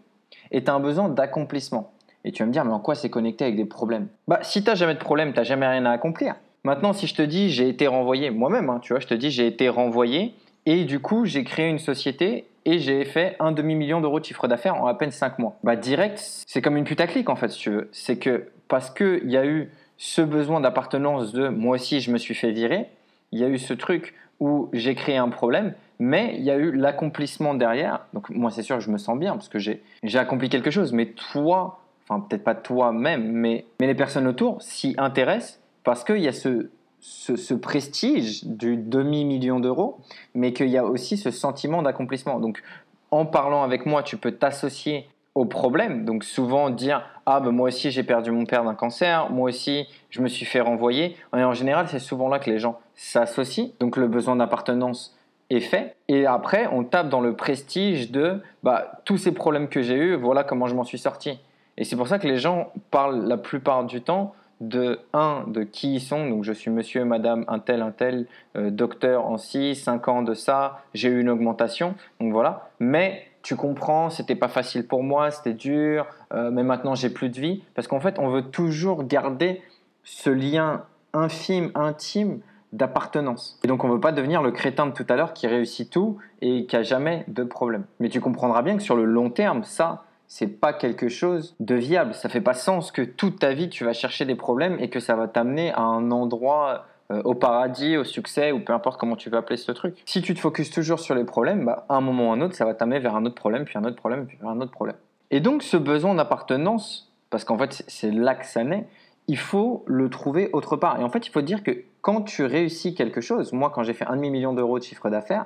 et 0.52 0.64
tu 0.64 0.72
as 0.72 0.74
un 0.74 0.80
besoin 0.80 1.10
d'accomplissement. 1.10 1.92
Et 2.26 2.32
tu 2.32 2.42
vas 2.42 2.48
me 2.48 2.54
dire 2.54 2.66
mais 2.66 2.72
en 2.74 2.80
quoi 2.80 2.96
c'est 2.96 3.10
connecté 3.10 3.44
avec 3.44 3.58
des 3.58 3.66
problèmes? 3.66 4.08
Bah 4.28 4.40
si 4.42 4.64
tu 4.64 4.76
jamais 4.76 4.96
de 4.96 5.00
problème, 5.00 5.34
tu 5.34 5.44
jamais 5.44 5.68
rien 5.68 5.86
à 5.86 5.92
accomplir. 5.92 6.36
Maintenant 6.64 6.94
si 6.94 7.06
je 7.06 7.14
te 7.14 7.22
dis 7.22 7.50
j'ai 7.50 7.68
été 7.68 7.86
renvoyé 7.88 8.32
moi-même 8.32 8.70
hein, 8.70 8.80
tu 8.82 8.94
vois, 8.94 9.00
je 9.00 9.08
te 9.08 9.14
dis 9.14 9.30
j'ai 9.30 9.46
été 9.46 9.70
renvoyé 9.70 10.34
et 10.66 10.86
du 10.86 11.00
coup 11.00 11.26
j'ai 11.26 11.44
créé 11.44 11.70
une 11.70 11.80
société 11.80 12.48
et 12.66 12.80
j'ai 12.80 13.04
fait 13.04 13.36
un 13.40 13.52
demi-million 13.52 14.00
d'euros 14.00 14.20
de 14.20 14.26
chiffre 14.26 14.48
d'affaires 14.48 14.76
en 14.76 14.88
à 14.88 14.94
peine 14.94 15.12
5 15.12 15.40
mois. 15.40 15.58
Bah 15.64 15.76
direct, 15.76 16.20
c'est 16.48 16.62
comme 16.62 16.78
une 16.78 16.86
putaclic 16.86 17.30
en 17.30 17.36
fait 17.36 17.50
si 17.50 17.60
tu 17.60 17.70
veux. 17.70 17.90
C'est 17.92 18.18
que 18.18 18.48
parce 18.68 18.90
qu'il 18.90 19.30
y 19.30 19.38
a 19.38 19.46
eu 19.46 19.70
ce 19.98 20.22
besoin 20.22 20.60
d'appartenance 20.60 21.34
de 21.34 21.50
moi 21.50 21.76
aussi 21.76 22.02
je 22.02 22.12
me 22.12 22.18
suis 22.18 22.36
fait 22.36 22.52
virer, 22.52 22.88
il 23.32 23.40
y 23.40 23.44
a 23.44 23.48
eu 23.48 23.58
ce 23.58 23.74
truc 23.74 24.14
où 24.40 24.70
j'ai 24.74 24.96
créé 24.96 25.18
un 25.18 25.30
problème, 25.30 25.74
mais 26.00 26.36
il 26.38 26.44
y 26.44 26.52
a 26.52 26.58
eu 26.58 26.72
l'accomplissement 26.72 27.54
derrière. 27.54 28.06
Donc 28.14 28.30
moi 28.30 28.52
c'est 28.52 28.64
sûr 28.64 28.80
je 28.80 28.90
me 28.92 28.98
sens 28.98 29.18
bien 29.18 29.34
parce 29.34 29.50
que 29.50 29.60
j'ai 29.60 29.82
accompli 30.16 30.50
quelque 30.50 30.72
chose, 30.72 30.92
mais 30.94 31.08
toi, 31.08 31.80
enfin 32.08 32.20
peut-être 32.20 32.44
pas 32.44 32.56
toi-même, 32.56 33.32
mais, 33.32 33.66
mais 33.80 33.88
les 33.88 33.96
personnes 33.96 34.28
autour 34.28 34.62
s'y 34.62 34.96
intéressent 34.98 35.60
parce 35.84 36.04
qu'il 36.04 36.20
y 36.20 36.28
a 36.28 36.34
ce, 36.34 36.70
ce, 37.00 37.54
prestige 37.54 38.46
du 38.46 38.78
demi-million 38.78 39.60
d'euros, 39.60 40.00
mais 40.34 40.54
qu'il 40.54 40.70
y 40.70 40.78
a 40.78 40.86
aussi 40.86 41.18
ce 41.18 41.32
sentiment 41.32 41.82
d'accomplissement. 41.82 42.40
Donc 42.40 42.64
en 43.12 43.26
parlant 43.26 43.64
avec 43.64 43.86
moi, 43.86 44.04
tu 44.04 44.18
peux 44.18 44.32
t'associer 44.32 45.08
au 45.36 45.46
problème. 45.46 46.06
Donc 46.06 46.24
souvent 46.24 46.70
dire 46.70 47.04
ah 47.26 47.40
ben 47.40 47.52
moi 47.52 47.68
aussi 47.68 47.92
j'ai 47.92 48.04
perdu 48.04 48.32
mon 48.32 48.46
père 48.46 48.64
d'un 48.64 48.76
cancer, 48.76 49.30
moi 49.30 49.50
aussi 49.50 49.88
je 50.10 50.22
me 50.22 50.28
suis 50.28 50.46
fait 50.46 50.62
renvoyer. 50.62 51.16
Et 51.36 51.44
en 51.44 51.54
général 51.54 51.88
c'est 51.88 52.00
souvent 52.00 52.28
là 52.28 52.40
que 52.40 52.50
les 52.50 52.60
gens 52.60 52.80
s'associent. 52.96 53.70
Donc 53.80 53.98
le 53.98 54.08
besoin 54.08 54.36
d'appartenance 54.36 55.18
est 55.50 55.60
fait. 55.60 55.96
Et 56.08 56.26
après 56.26 56.68
on 56.72 56.84
tape 56.84 57.10
dans 57.10 57.22
le 57.22 57.36
prestige 57.36 58.12
de 58.12 58.42
bah 58.64 59.00
tous 59.06 59.18
ces 59.18 59.34
problèmes 59.34 59.70
que 59.70 59.82
j'ai 59.82 59.96
eus, 59.96 60.16
voilà 60.16 60.44
comment 60.44 60.68
je 60.68 60.76
m'en 60.76 60.84
suis 60.84 61.00
sorti. 61.00 61.40
Et 61.78 61.84
c'est 61.84 61.96
pour 61.96 62.08
ça 62.08 62.20
que 62.20 62.28
les 62.28 62.38
gens 62.38 62.72
parlent 62.92 63.26
la 63.26 63.38
plupart 63.38 63.86
du 63.86 64.02
temps 64.02 64.36
de 64.62 65.00
un 65.14 65.44
de 65.48 65.64
qui 65.64 65.96
ils 65.96 66.02
sont. 66.02 66.30
Donc 66.30 66.44
je 66.44 66.54
suis 66.54 66.72
monsieur, 66.72 67.06
madame, 67.06 67.46
un 67.48 67.60
tel, 67.60 67.82
un 67.82 67.92
tel, 67.92 68.28
euh, 68.56 68.70
docteur 68.70 69.26
en 69.26 69.38
6, 69.38 69.76
5 69.76 70.08
ans 70.08 70.22
de 70.22 70.34
ça, 70.34 70.82
j'ai 70.94 71.10
eu 71.10 71.20
une 71.20 71.30
augmentation. 71.30 71.96
Donc 72.20 72.32
voilà. 72.32 72.70
Mais 72.80 73.28
tu 73.44 73.58
comprends, 73.58 74.10
c'était 74.10 74.36
pas 74.36 74.48
facile 74.48 74.88
pour 74.88 75.04
moi, 75.04 75.30
c'était 75.30 75.54
dur, 75.54 76.08
euh, 76.34 76.50
mais 76.50 76.64
maintenant 76.64 76.96
j'ai 76.96 77.10
plus 77.10 77.30
de 77.30 77.40
vie. 77.40 77.64
Parce 77.76 77.88
qu'en 77.88 78.00
fait, 78.00 78.18
on 78.18 78.30
veut 78.30 78.44
toujours 78.44 79.04
garder 79.04 79.62
ce 80.04 80.30
lien 80.30 80.86
infime, 81.14 81.70
intime 81.76 82.40
d'appartenance. 82.72 83.60
Et 83.64 83.68
donc 83.68 83.84
on 83.84 83.90
veut 83.90 84.00
pas 84.00 84.14
devenir 84.14 84.42
le 84.42 84.52
crétin 84.52 84.88
de 84.88 84.94
tout 84.94 85.06
à 85.10 85.16
l'heure 85.16 85.34
qui 85.34 85.46
réussit 85.46 85.90
tout 85.90 86.18
et 86.42 86.66
qui 86.66 86.76
a 86.76 86.84
jamais 86.84 87.26
de 87.28 87.44
problème. 87.44 87.84
Mais 88.00 88.10
tu 88.10 88.20
comprendras 88.20 88.64
bien 88.64 88.78
que 88.78 88.84
sur 88.84 88.96
le 88.96 89.06
long 89.06 89.30
terme, 89.30 89.64
ça, 89.64 90.06
c'est 90.28 90.48
pas 90.48 90.74
quelque 90.74 91.10
chose 91.10 91.56
de 91.60 91.76
viable. 91.76 92.14
Ça 92.16 92.30
fait 92.30 92.42
pas 92.42 92.56
sens 92.56 92.92
que 92.92 93.04
toute 93.04 93.40
ta 93.40 93.54
vie 93.54 93.70
tu 93.70 93.84
vas 93.84 93.94
chercher 93.94 94.26
des 94.26 94.36
problèmes 94.36 94.78
et 94.80 94.90
que 94.90 95.00
ça 95.00 95.16
va 95.16 95.28
t'amener 95.28 95.72
à 95.74 95.82
un 95.82 96.10
endroit 96.12 96.86
au 97.24 97.36
paradis, 97.36 97.98
au 97.98 98.04
succès, 98.04 98.52
ou 98.52 98.60
peu 98.60 98.74
importe 98.74 99.00
comment 99.00 99.16
tu 99.16 99.30
veux 99.30 99.38
appeler 99.38 99.58
ce 99.58 99.72
truc. 99.72 100.02
Si 100.06 100.22
tu 100.22 100.34
te 100.34 100.40
focuses 100.40 100.70
toujours 100.70 101.00
sur 101.00 101.16
les 101.16 101.24
problèmes, 101.24 101.66
bah, 101.66 101.86
à 101.90 101.96
un 101.96 102.02
moment 102.02 102.30
ou 102.30 102.32
à 102.32 102.36
un 102.36 102.42
autre, 102.42 102.56
ça 102.56 102.66
va 102.66 102.74
t'amener 102.74 103.00
vers 103.00 103.16
un 103.16 103.26
autre 103.26 103.36
problème, 103.36 103.66
puis 103.66 103.78
un 103.78 103.84
autre 103.84 103.96
problème, 103.96 104.26
puis 104.26 104.38
un 104.44 104.60
autre 104.62 104.72
problème. 104.72 104.98
Et 105.32 105.40
donc 105.40 105.64
ce 105.64 105.78
besoin 105.78 106.16
d'appartenance, 106.16 107.12
parce 107.30 107.44
qu'en 107.44 107.58
fait 107.58 107.84
c'est 107.88 108.12
là 108.12 108.36
que 108.36 108.46
ça 108.46 108.64
naît, 108.64 108.88
il 109.28 109.38
faut 109.38 109.84
le 109.88 110.10
trouver 110.10 110.50
autre 110.54 110.76
part. 110.76 111.00
Et 111.00 111.04
en 111.04 111.10
fait, 111.10 111.26
il 111.28 111.30
faut 111.30 111.42
dire 111.42 111.64
que 111.64 111.72
quand 112.02 112.22
tu 112.24 112.44
réussis 112.44 112.94
quelque 112.94 113.22
chose, 113.22 113.54
moi 113.54 113.72
quand 113.74 113.84
j'ai 113.84 113.94
fait 113.94 114.06
un 114.06 114.16
demi-million 114.16 114.54
d'euros 114.54 114.80
de 114.80 114.84
chiffre 114.84 115.10
d'affaires, 115.10 115.46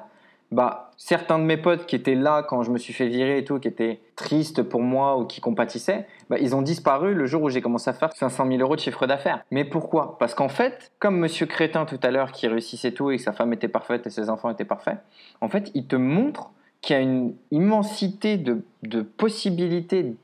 bah, 0.51 0.91
certains 0.97 1.39
de 1.39 1.43
mes 1.43 1.57
potes 1.57 1.85
qui 1.85 1.95
étaient 1.95 2.15
là 2.15 2.41
quand 2.41 2.63
je 2.63 2.71
me 2.71 2.77
suis 2.77 2.93
fait 2.93 3.07
virer 3.07 3.39
et 3.39 3.43
tout, 3.43 3.59
qui 3.59 3.67
étaient 3.67 3.99
tristes 4.15 4.63
pour 4.63 4.81
moi 4.81 5.17
ou 5.17 5.25
qui 5.25 5.41
compatissaient, 5.41 6.07
bah, 6.29 6.37
ils 6.39 6.55
ont 6.55 6.61
disparu 6.61 7.13
le 7.13 7.25
jour 7.25 7.43
où 7.43 7.49
j'ai 7.49 7.61
commencé 7.61 7.89
à 7.89 7.93
faire 7.93 8.13
500 8.13 8.47
000 8.47 8.59
euros 8.59 8.75
de 8.75 8.81
chiffre 8.81 9.07
d'affaires. 9.07 9.43
Mais 9.51 9.65
pourquoi? 9.65 10.17
Parce 10.19 10.33
qu'en 10.33 10.49
fait, 10.49 10.91
comme 10.99 11.17
Monsieur 11.17 11.45
Crétin 11.45 11.85
tout 11.85 11.99
à 12.01 12.11
l'heure 12.11 12.31
qui 12.31 12.47
réussissait 12.47 12.91
tout 12.91 13.11
et 13.11 13.17
que 13.17 13.23
sa 13.23 13.33
femme 13.33 13.51
était 13.53 13.67
parfaite 13.67 14.07
et 14.07 14.09
ses 14.09 14.29
enfants 14.29 14.49
étaient 14.49 14.65
parfaits, 14.65 14.97
en 15.41 15.49
fait, 15.49 15.69
il 15.73 15.85
te 15.85 15.95
montre 15.95 16.51
qu'il 16.81 16.95
y 16.95 16.99
a 16.99 17.01
une 17.01 17.35
immensité 17.51 18.37
de, 18.37 18.63
de 18.83 19.01
possibilités 19.01 20.15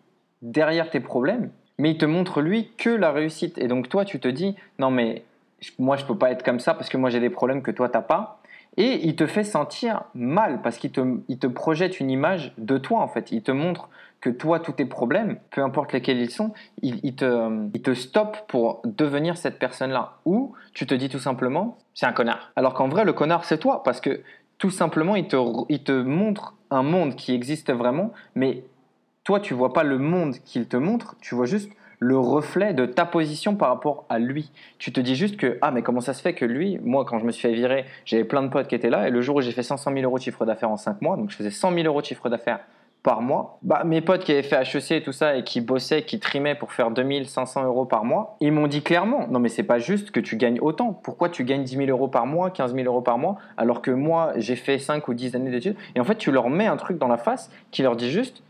derrière 0.42 0.90
tes 0.90 1.00
problèmes, 1.00 1.52
mais 1.78 1.92
il 1.92 1.98
te 1.98 2.06
montre 2.06 2.42
lui 2.42 2.70
que 2.78 2.90
la 2.90 3.12
réussite. 3.12 3.58
Et 3.58 3.68
donc 3.68 3.90
toi, 3.90 4.06
tu 4.06 4.20
te 4.20 4.28
dis, 4.28 4.56
non 4.80 4.92
mais 4.92 5.24
moi 5.80 5.98
je 5.98 6.06
peux 6.06 6.18
pas 6.18 6.32
être 6.32 6.44
comme 6.44 6.60
ça 6.60 6.74
parce 6.74 6.90
que 6.90 6.98
moi 6.98 7.10
j'ai 7.10 7.20
des 7.20 7.30
problèmes 7.30 7.62
que 7.62 7.72
toi 7.72 7.90
t'as 7.90 8.02
pas. 8.02 8.40
Et 8.78 9.06
il 9.06 9.16
te 9.16 9.28
fait 9.28 9.44
sentir 9.44 10.04
mal 10.16 10.62
parce 10.62 10.78
qu'il 10.78 10.92
te, 10.92 11.02
il 11.28 11.38
te 11.38 11.48
projette 11.48 12.00
une 12.00 12.10
image 12.10 12.54
de 12.58 12.78
toi 12.78 13.02
en 13.02 13.08
fait. 13.08 13.32
Il 13.32 13.44
te 13.44 13.52
montre 13.52 13.90
que 14.20 14.30
toi, 14.30 14.60
tous 14.60 14.72
tes 14.72 14.86
problèmes, 14.86 15.38
peu 15.52 15.62
importe 15.62 15.92
lesquels 15.92 16.20
ils 16.20 16.32
sont, 16.32 16.54
il, 16.82 17.00
il 17.04 17.16
te, 17.16 17.68
il 17.74 17.82
te 17.82 17.94
stoppe 17.94 18.48
pour 18.48 18.82
devenir 18.86 19.38
cette 19.38 19.60
personne-là. 19.60 20.14
Ou 20.26 20.54
tu 20.74 20.88
te 20.88 20.94
dis 20.94 21.10
tout 21.10 21.20
simplement, 21.20 21.78
c'est 21.94 22.06
un 22.06 22.14
connard. 22.14 22.52
Alors 22.56 22.74
qu'en 22.74 22.88
vrai, 22.88 23.04
le 23.04 23.14
connard, 23.14 23.44
c'est 23.44 23.58
toi 23.58 23.84
parce 23.84 24.00
que 24.00 24.22
tout 24.58 24.70
simplement, 24.70 25.16
il 25.16 25.28
te, 25.28 25.36
il 25.70 25.84
te 25.84 25.92
montre 25.92 26.56
un 26.72 26.84
monde 26.84 27.16
qui 27.16 27.34
existe 27.34 27.72
vraiment, 27.72 28.14
mais 28.34 28.64
toi, 29.24 29.40
tu 29.40 29.54
vois 29.54 29.74
pas 29.74 29.84
le 29.84 29.98
monde 29.98 30.36
qu'il 30.46 30.68
te 30.68 30.78
montre, 30.78 31.16
tu 31.22 31.36
vois 31.36 31.46
juste 31.46 31.70
le 32.04 32.18
reflet 32.18 32.74
de 32.74 32.86
ta 32.86 33.06
position 33.06 33.56
par 33.56 33.70
rapport 33.70 34.06
à 34.10 34.20
lui. 34.20 34.52
Tu 34.78 34.92
te 34.92 35.00
dis 35.00 35.16
juste 35.16 35.38
que, 35.38 35.58
ah, 35.62 35.72
mais 35.72 35.82
comment 35.82 36.02
ça 36.02 36.14
se 36.14 36.22
fait 36.22 36.34
que 36.34 36.46
lui, 36.46 36.78
moi, 36.84 37.06
quand 37.06 37.18
je 37.18 37.26
me 37.26 37.32
suis 37.32 37.48
fait 37.48 37.54
virer, 37.54 37.86
j'avais 38.06 38.26
plein 38.26 38.44
de 38.44 38.50
potes 38.50 38.68
qui 38.68 38.76
étaient 38.76 38.90
là, 38.90 39.08
et 39.08 39.12
le 39.12 39.22
jour 39.22 39.38
où 39.38 39.42
j'ai 39.42 39.52
fait 39.52 39.64
500 39.64 39.92
000 39.94 40.04
euros 40.04 40.18
de 40.18 40.24
chiffre 40.24 40.46
d'affaires 40.46 40.70
en 40.70 40.78
5 40.78 41.02
mois, 41.02 41.16
donc 41.16 41.32
je 41.32 41.36
faisais 41.36 41.50
100 41.50 41.74
000 41.74 41.88
euros 41.88 42.02
de 42.02 42.06
chiffre 42.06 42.30
d'affaires 42.30 42.60
par 43.04 43.22
mois, 43.22 43.60
bah, 43.62 43.84
mes 43.86 44.00
potes 44.02 44.24
qui 44.24 44.32
avaient 44.32 44.44
fait 44.44 44.62
HEC 44.62 44.92
et 44.92 45.04
tout 45.04 45.12
ça, 45.12 45.36
et 45.36 45.44
qui 45.44 45.60
bossaient, 45.62 46.04
qui 46.04 46.20
trimaient 46.20 46.56
pour 46.56 46.72
faire 46.72 46.92
2500 46.92 47.66
euros 47.66 47.86
par 47.86 48.06
mois, 48.06 48.38
ils 48.40 48.52
m'ont 48.52 48.68
dit 48.68 48.82
clairement, 48.82 49.28
non 49.30 49.40
mais 49.40 49.50
c'est 49.50 49.64
pas 49.64 49.80
juste 49.80 50.12
que 50.12 50.20
tu 50.20 50.38
gagnes 50.38 50.60
autant. 50.62 50.94
Pourquoi 50.94 51.30
tu 51.30 51.44
gagnes 51.44 51.64
10 51.64 51.76
000 51.78 51.90
euros 51.90 52.08
par 52.08 52.26
mois, 52.26 52.50
15 52.50 52.74
000 52.74 52.86
euros 52.86 53.02
par 53.02 53.18
mois, 53.18 53.38
alors 53.58 53.82
que 53.82 53.92
moi, 53.92 54.32
j'ai 54.38 54.56
fait 54.56 54.78
5 54.78 55.08
ou 55.08 55.14
10 55.14 55.36
années 55.36 55.52
d'études? 55.52 55.76
Et 55.96 56.00
en 56.00 56.06
fait, 56.06 56.16
tu 56.16 56.32
leur 56.32 56.50
mets 56.50 56.68
un 56.68 56.78
truc 56.78 56.98
dans 56.98 57.10
la 57.10 57.18
face 57.18 57.52
qui 57.72 57.82
leur 57.82 57.98
dit 57.98 58.10
juste, 58.10 58.42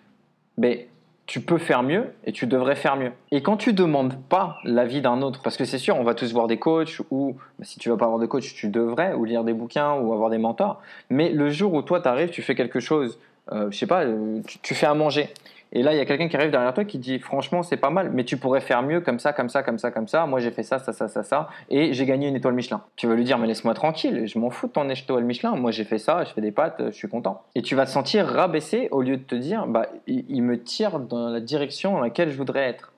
mais 0.58 0.88
tu 1.26 1.40
peux 1.40 1.58
faire 1.58 1.84
mieux 1.84 2.14
et 2.26 2.32
tu 2.32 2.48
devrais 2.48 2.76
faire 2.76 2.98
mieux. 2.98 3.12
Et 3.32 3.42
quand 3.42 3.56
tu 3.56 3.74
demandes 3.74 4.22
pas 4.28 4.58
l'avis 4.64 5.02
d'un 5.02 5.22
autre, 5.22 5.42
parce 5.42 5.56
que 5.56 5.66
c'est 5.66 5.78
sûr, 5.78 5.98
on 5.98 6.04
va 6.04 6.16
tous 6.16 6.34
voir 6.34 6.48
des 6.48 6.58
coachs 6.58 7.02
ou 7.12 7.38
bah, 7.58 7.66
si 7.66 7.80
tu 7.80 7.90
vas 7.90 7.98
pas 7.98 8.06
avoir 8.06 8.20
de 8.20 8.26
coach, 8.26 8.54
tu 8.54 8.68
devrais 8.68 9.14
ou 9.14 9.24
lire 9.24 9.44
des 9.44 9.54
bouquins 9.54 9.94
ou 9.94 10.14
avoir 10.14 10.30
des 10.30 10.38
mentors. 10.38 10.82
Mais 11.10 11.30
le 11.30 11.50
jour 11.50 11.74
où 11.74 11.82
toi 11.82 12.02
tu 12.02 12.08
arrives, 12.08 12.30
tu 12.30 12.42
fais 12.42 12.56
quelque 12.56 12.80
chose, 12.80 13.20
euh, 13.52 13.72
je 13.72 13.78
sais 13.78 13.88
pas, 13.88 14.04
euh, 14.04 14.42
tu 14.62 14.76
fais 14.76 14.86
à 14.86 14.94
manger. 14.94 15.30
Et 15.76 15.82
là, 15.82 15.92
il 15.94 15.98
y 15.98 16.00
a 16.00 16.06
quelqu'un 16.06 16.28
qui 16.28 16.38
arrive 16.38 16.52
derrière 16.52 16.74
toi 16.74 16.86
qui 16.86 17.00
dit 17.00 17.18
franchement, 17.18 17.64
c'est 17.64 17.78
pas 17.78 17.90
mal, 17.90 18.12
mais 18.14 18.24
tu 18.24 18.38
pourrais 18.38 18.62
faire 18.62 18.84
mieux 18.84 19.02
comme 19.02 19.18
ça, 19.18 19.34
comme 19.34 19.50
ça, 19.50 19.64
comme 19.64 19.80
ça, 19.80 19.90
comme 19.90 20.08
ça. 20.08 20.28
Moi, 20.28 20.40
j'ai 20.40 20.52
fait 20.52 20.62
ça, 20.62 20.78
ça, 20.78 20.94
ça, 20.94 21.08
ça, 21.08 21.24
ça, 21.24 21.50
et 21.70 21.94
j'ai 21.94 22.06
gagné 22.06 22.28
une 22.28 22.36
étoile 22.36 22.54
Michelin. 22.54 22.84
Tu 22.96 23.08
vas 23.08 23.16
lui 23.16 23.24
dire 23.24 23.40
mais 23.40 23.48
laisse-moi 23.48 23.74
tranquille, 23.74 24.28
je 24.28 24.38
m'en 24.38 24.52
fous 24.52 24.68
de 24.68 24.72
ton 24.72 24.88
étoile 24.88 25.24
Michelin. 25.24 25.56
Moi, 25.56 25.72
j'ai 25.72 25.84
fait 25.84 25.98
ça, 25.98 26.24
je 26.24 26.32
fais 26.32 26.42
des 26.42 26.52
pâtes, 26.52 26.82
je 26.86 26.92
suis 26.92 27.08
content. 27.08 27.42
Et 27.56 27.64
tu 27.64 27.74
vas 27.74 27.86
te 27.86 27.90
sentir 27.90 28.28
rabaissé 28.28 28.88
au 28.92 29.02
lieu 29.02 29.18
de 29.18 29.24
te 29.24 29.34
dire 29.34 29.66
bah 29.66 29.88
il, 30.06 30.44
me 30.44 30.62
tire 30.62 31.00
dans 31.00 31.30
la 31.30 31.40
direction 31.40 31.94
dans 31.94 32.02
laquelle 32.02 32.30
je 32.30 32.38
voudrais 32.38 32.70
être 32.70 32.94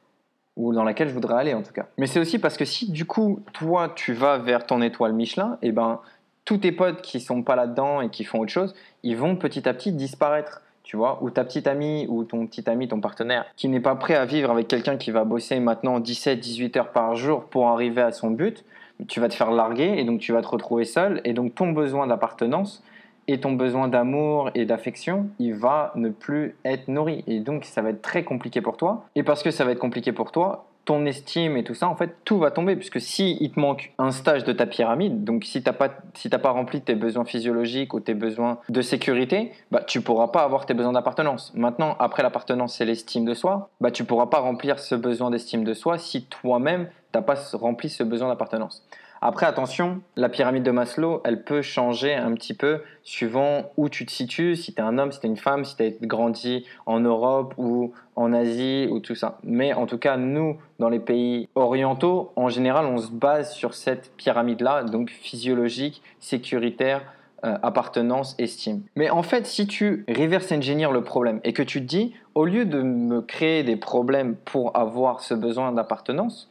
ou 0.58 0.74
dans 0.74 0.84
laquelle 0.84 1.08
je 1.08 1.14
voudrais 1.14 1.36
aller 1.36 1.54
en 1.54 1.64
tout 1.64 1.74
cas. 1.74 1.86
Mais 1.98 2.08
c'est 2.08 2.20
aussi 2.20 2.40
parce 2.40 2.58
que 2.58 2.66
si 2.66 2.92
du 2.92 3.06
coup 3.06 3.40
toi 3.54 3.94
tu 3.96 4.12
vas 4.12 4.38
vers 4.38 4.66
ton 4.66 4.82
étoile 4.82 5.14
Michelin, 5.14 5.58
et 5.62 5.72
ben 5.72 6.02
tous 6.44 6.58
tes 6.58 6.74
potes 6.74 7.02
qui 7.02 7.22
sont 7.22 7.42
pas 7.42 7.56
là-dedans 7.56 8.02
et 8.02 8.10
qui 8.10 8.26
font 8.26 8.40
autre 8.40 8.52
chose, 8.52 8.76
ils 9.04 9.16
vont 9.16 9.38
petit 9.38 9.68
à 9.68 9.74
petit 9.74 9.94
disparaître 9.94 10.62
tu 10.86 10.96
vois, 10.96 11.22
ou 11.22 11.32
ta 11.32 11.44
petite 11.44 11.68
amie 11.68 12.06
ou 12.08 12.24
ton 12.24 12.46
petit 12.48 12.70
ami, 12.70 12.88
ton 12.88 13.02
partenaire, 13.02 13.46
qui 13.58 13.68
n'est 13.68 13.82
pas 13.82 13.96
prêt 13.96 14.16
à 14.16 14.26
vivre 14.26 14.52
avec 14.52 14.68
quelqu'un 14.68 14.96
qui 14.96 15.12
va 15.12 15.26
bosser 15.26 15.60
maintenant 15.60 16.00
17-18 16.00 16.78
heures 16.78 16.92
par 16.92 17.16
jour 17.16 17.46
pour 17.46 17.68
arriver 17.68 18.02
à 18.02 18.12
son 18.12 18.30
but, 18.30 18.64
tu 19.08 19.20
vas 19.20 19.28
te 19.28 19.34
faire 19.34 19.52
larguer 19.52 19.96
et 19.98 20.06
donc 20.06 20.22
tu 20.22 20.32
vas 20.32 20.42
te 20.42 20.48
retrouver 20.48 20.86
seul 20.86 21.20
et 21.26 21.34
donc 21.34 21.56
ton 21.56 21.72
besoin 21.72 22.08
d'appartenance 22.08 22.84
et 23.28 23.40
ton 23.40 23.54
besoin 23.54 23.88
d'amour 23.88 24.52
et 24.54 24.66
d'affection, 24.66 25.28
il 25.40 25.56
va 25.56 25.92
ne 25.96 26.10
plus 26.10 26.56
être 26.64 26.88
nourri 26.88 27.24
et 27.26 27.40
donc 27.40 27.66
ça 27.66 27.82
va 27.82 27.90
être 27.90 28.04
très 28.04 28.24
compliqué 28.24 28.62
pour 28.62 28.78
toi. 28.78 29.06
Et 29.16 29.24
parce 29.24 29.42
que 29.42 29.50
ça 29.52 29.66
va 29.66 29.72
être 29.72 29.80
compliqué 29.80 30.12
pour 30.12 30.32
toi, 30.32 30.68
ton 30.86 31.06
estime 31.06 31.58
et 31.58 31.64
tout 31.64 31.74
ça, 31.74 31.88
en 31.88 31.96
fait, 31.96 32.16
tout 32.24 32.38
va 32.38 32.52
tomber. 32.52 32.76
Puisque 32.76 33.02
si 33.02 33.38
il 33.42 33.52
te 33.52 33.60
manque 33.60 33.92
un 33.98 34.12
stage 34.12 34.44
de 34.44 34.54
ta 34.54 34.66
pyramide, 34.66 35.24
donc 35.24 35.44
si 35.44 35.62
tu 35.62 35.70
n'as 35.70 35.74
pas, 35.74 35.90
si 36.14 36.30
t'as 36.30 36.38
pas 36.38 36.52
rempli 36.52 36.82
tes 36.82 36.96
besoins 36.96 37.26
physiologiques 37.26 37.94
ou 37.94 38.00
tes 38.00 38.14
besoins 38.14 38.60
de 38.70 38.82
sécurité, 38.82 39.52
bah, 39.72 39.84
tu 39.86 40.02
pourras 40.02 40.28
pas 40.28 40.44
avoir 40.44 40.66
tes 40.66 40.74
besoins 40.74 40.94
d'appartenance. 40.94 41.52
Maintenant, 41.56 41.96
après 42.00 42.24
l'appartenance, 42.24 42.78
c'est 42.78 42.86
l'estime 42.86 43.26
de 43.26 43.34
soi, 43.34 43.70
bah, 43.82 43.92
tu 43.92 44.04
pourras 44.04 44.28
pas 44.28 44.40
remplir 44.40 44.80
ce 44.80 44.96
besoin 44.96 45.32
d'estime 45.32 45.64
de 45.64 45.74
soi 45.74 45.98
si 45.98 46.26
toi-même, 46.26 46.88
tu 47.12 47.18
n'as 47.18 47.24
pas 47.24 47.36
rempli 47.54 47.90
ce 47.90 48.04
besoin 48.04 48.30
d'appartenance. 48.30 48.86
Après, 49.28 49.48
attention, 49.48 50.02
la 50.16 50.30
pyramide 50.30 50.62
de 50.62 50.70
Maslow, 50.70 51.24
elle 51.26 51.44
peut 51.44 51.64
changer 51.64 52.14
un 52.14 52.36
petit 52.36 52.54
peu 52.54 52.82
suivant 53.02 53.72
où 53.76 53.90
tu 53.90 54.06
te 54.06 54.12
situes, 54.12 54.56
si 54.56 54.72
tu 54.72 54.80
es 54.80 54.84
un 54.84 55.00
homme, 55.00 55.12
si 55.12 55.20
tu 55.20 55.26
es 55.26 55.30
une 55.32 55.36
femme, 55.36 55.66
si 55.66 55.76
tu 55.76 55.82
as 55.82 55.90
grandi 56.04 56.64
en 56.86 57.00
Europe 57.00 57.56
ou 57.58 57.92
en 58.16 58.34
Asie 58.34 58.88
ou 58.92 59.00
tout 59.00 59.16
ça. 59.16 59.40
Mais 59.42 59.74
en 59.74 59.88
tout 59.88 59.98
cas, 59.98 60.16
nous, 60.18 60.58
dans 60.78 60.90
les 60.90 61.00
pays 61.00 61.50
orientaux, 61.56 62.34
en 62.36 62.50
général, 62.50 62.86
on 62.86 63.00
se 63.00 63.10
base 63.10 63.52
sur 63.52 63.74
cette 63.74 64.12
pyramide-là, 64.16 64.84
donc 64.84 65.10
physiologique, 65.10 66.04
sécuritaire, 66.20 67.02
euh, 67.46 67.58
appartenance, 67.64 68.36
estime. 68.38 68.84
Mais 68.96 69.10
en 69.10 69.24
fait, 69.24 69.48
si 69.48 69.66
tu 69.66 70.06
reverse 70.08 70.52
engineer 70.52 70.92
le 70.92 71.02
problème 71.04 71.40
et 71.44 71.52
que 71.52 71.64
tu 71.64 71.82
te 71.82 71.88
dis, 71.88 72.14
au 72.36 72.46
lieu 72.46 72.66
de 72.66 72.84
me 72.84 73.24
créer 73.24 73.64
des 73.64 73.76
problèmes 73.76 74.36
pour 74.36 74.78
avoir 74.78 75.22
ce 75.22 75.34
besoin 75.34 75.72
d'appartenance, 75.72 76.48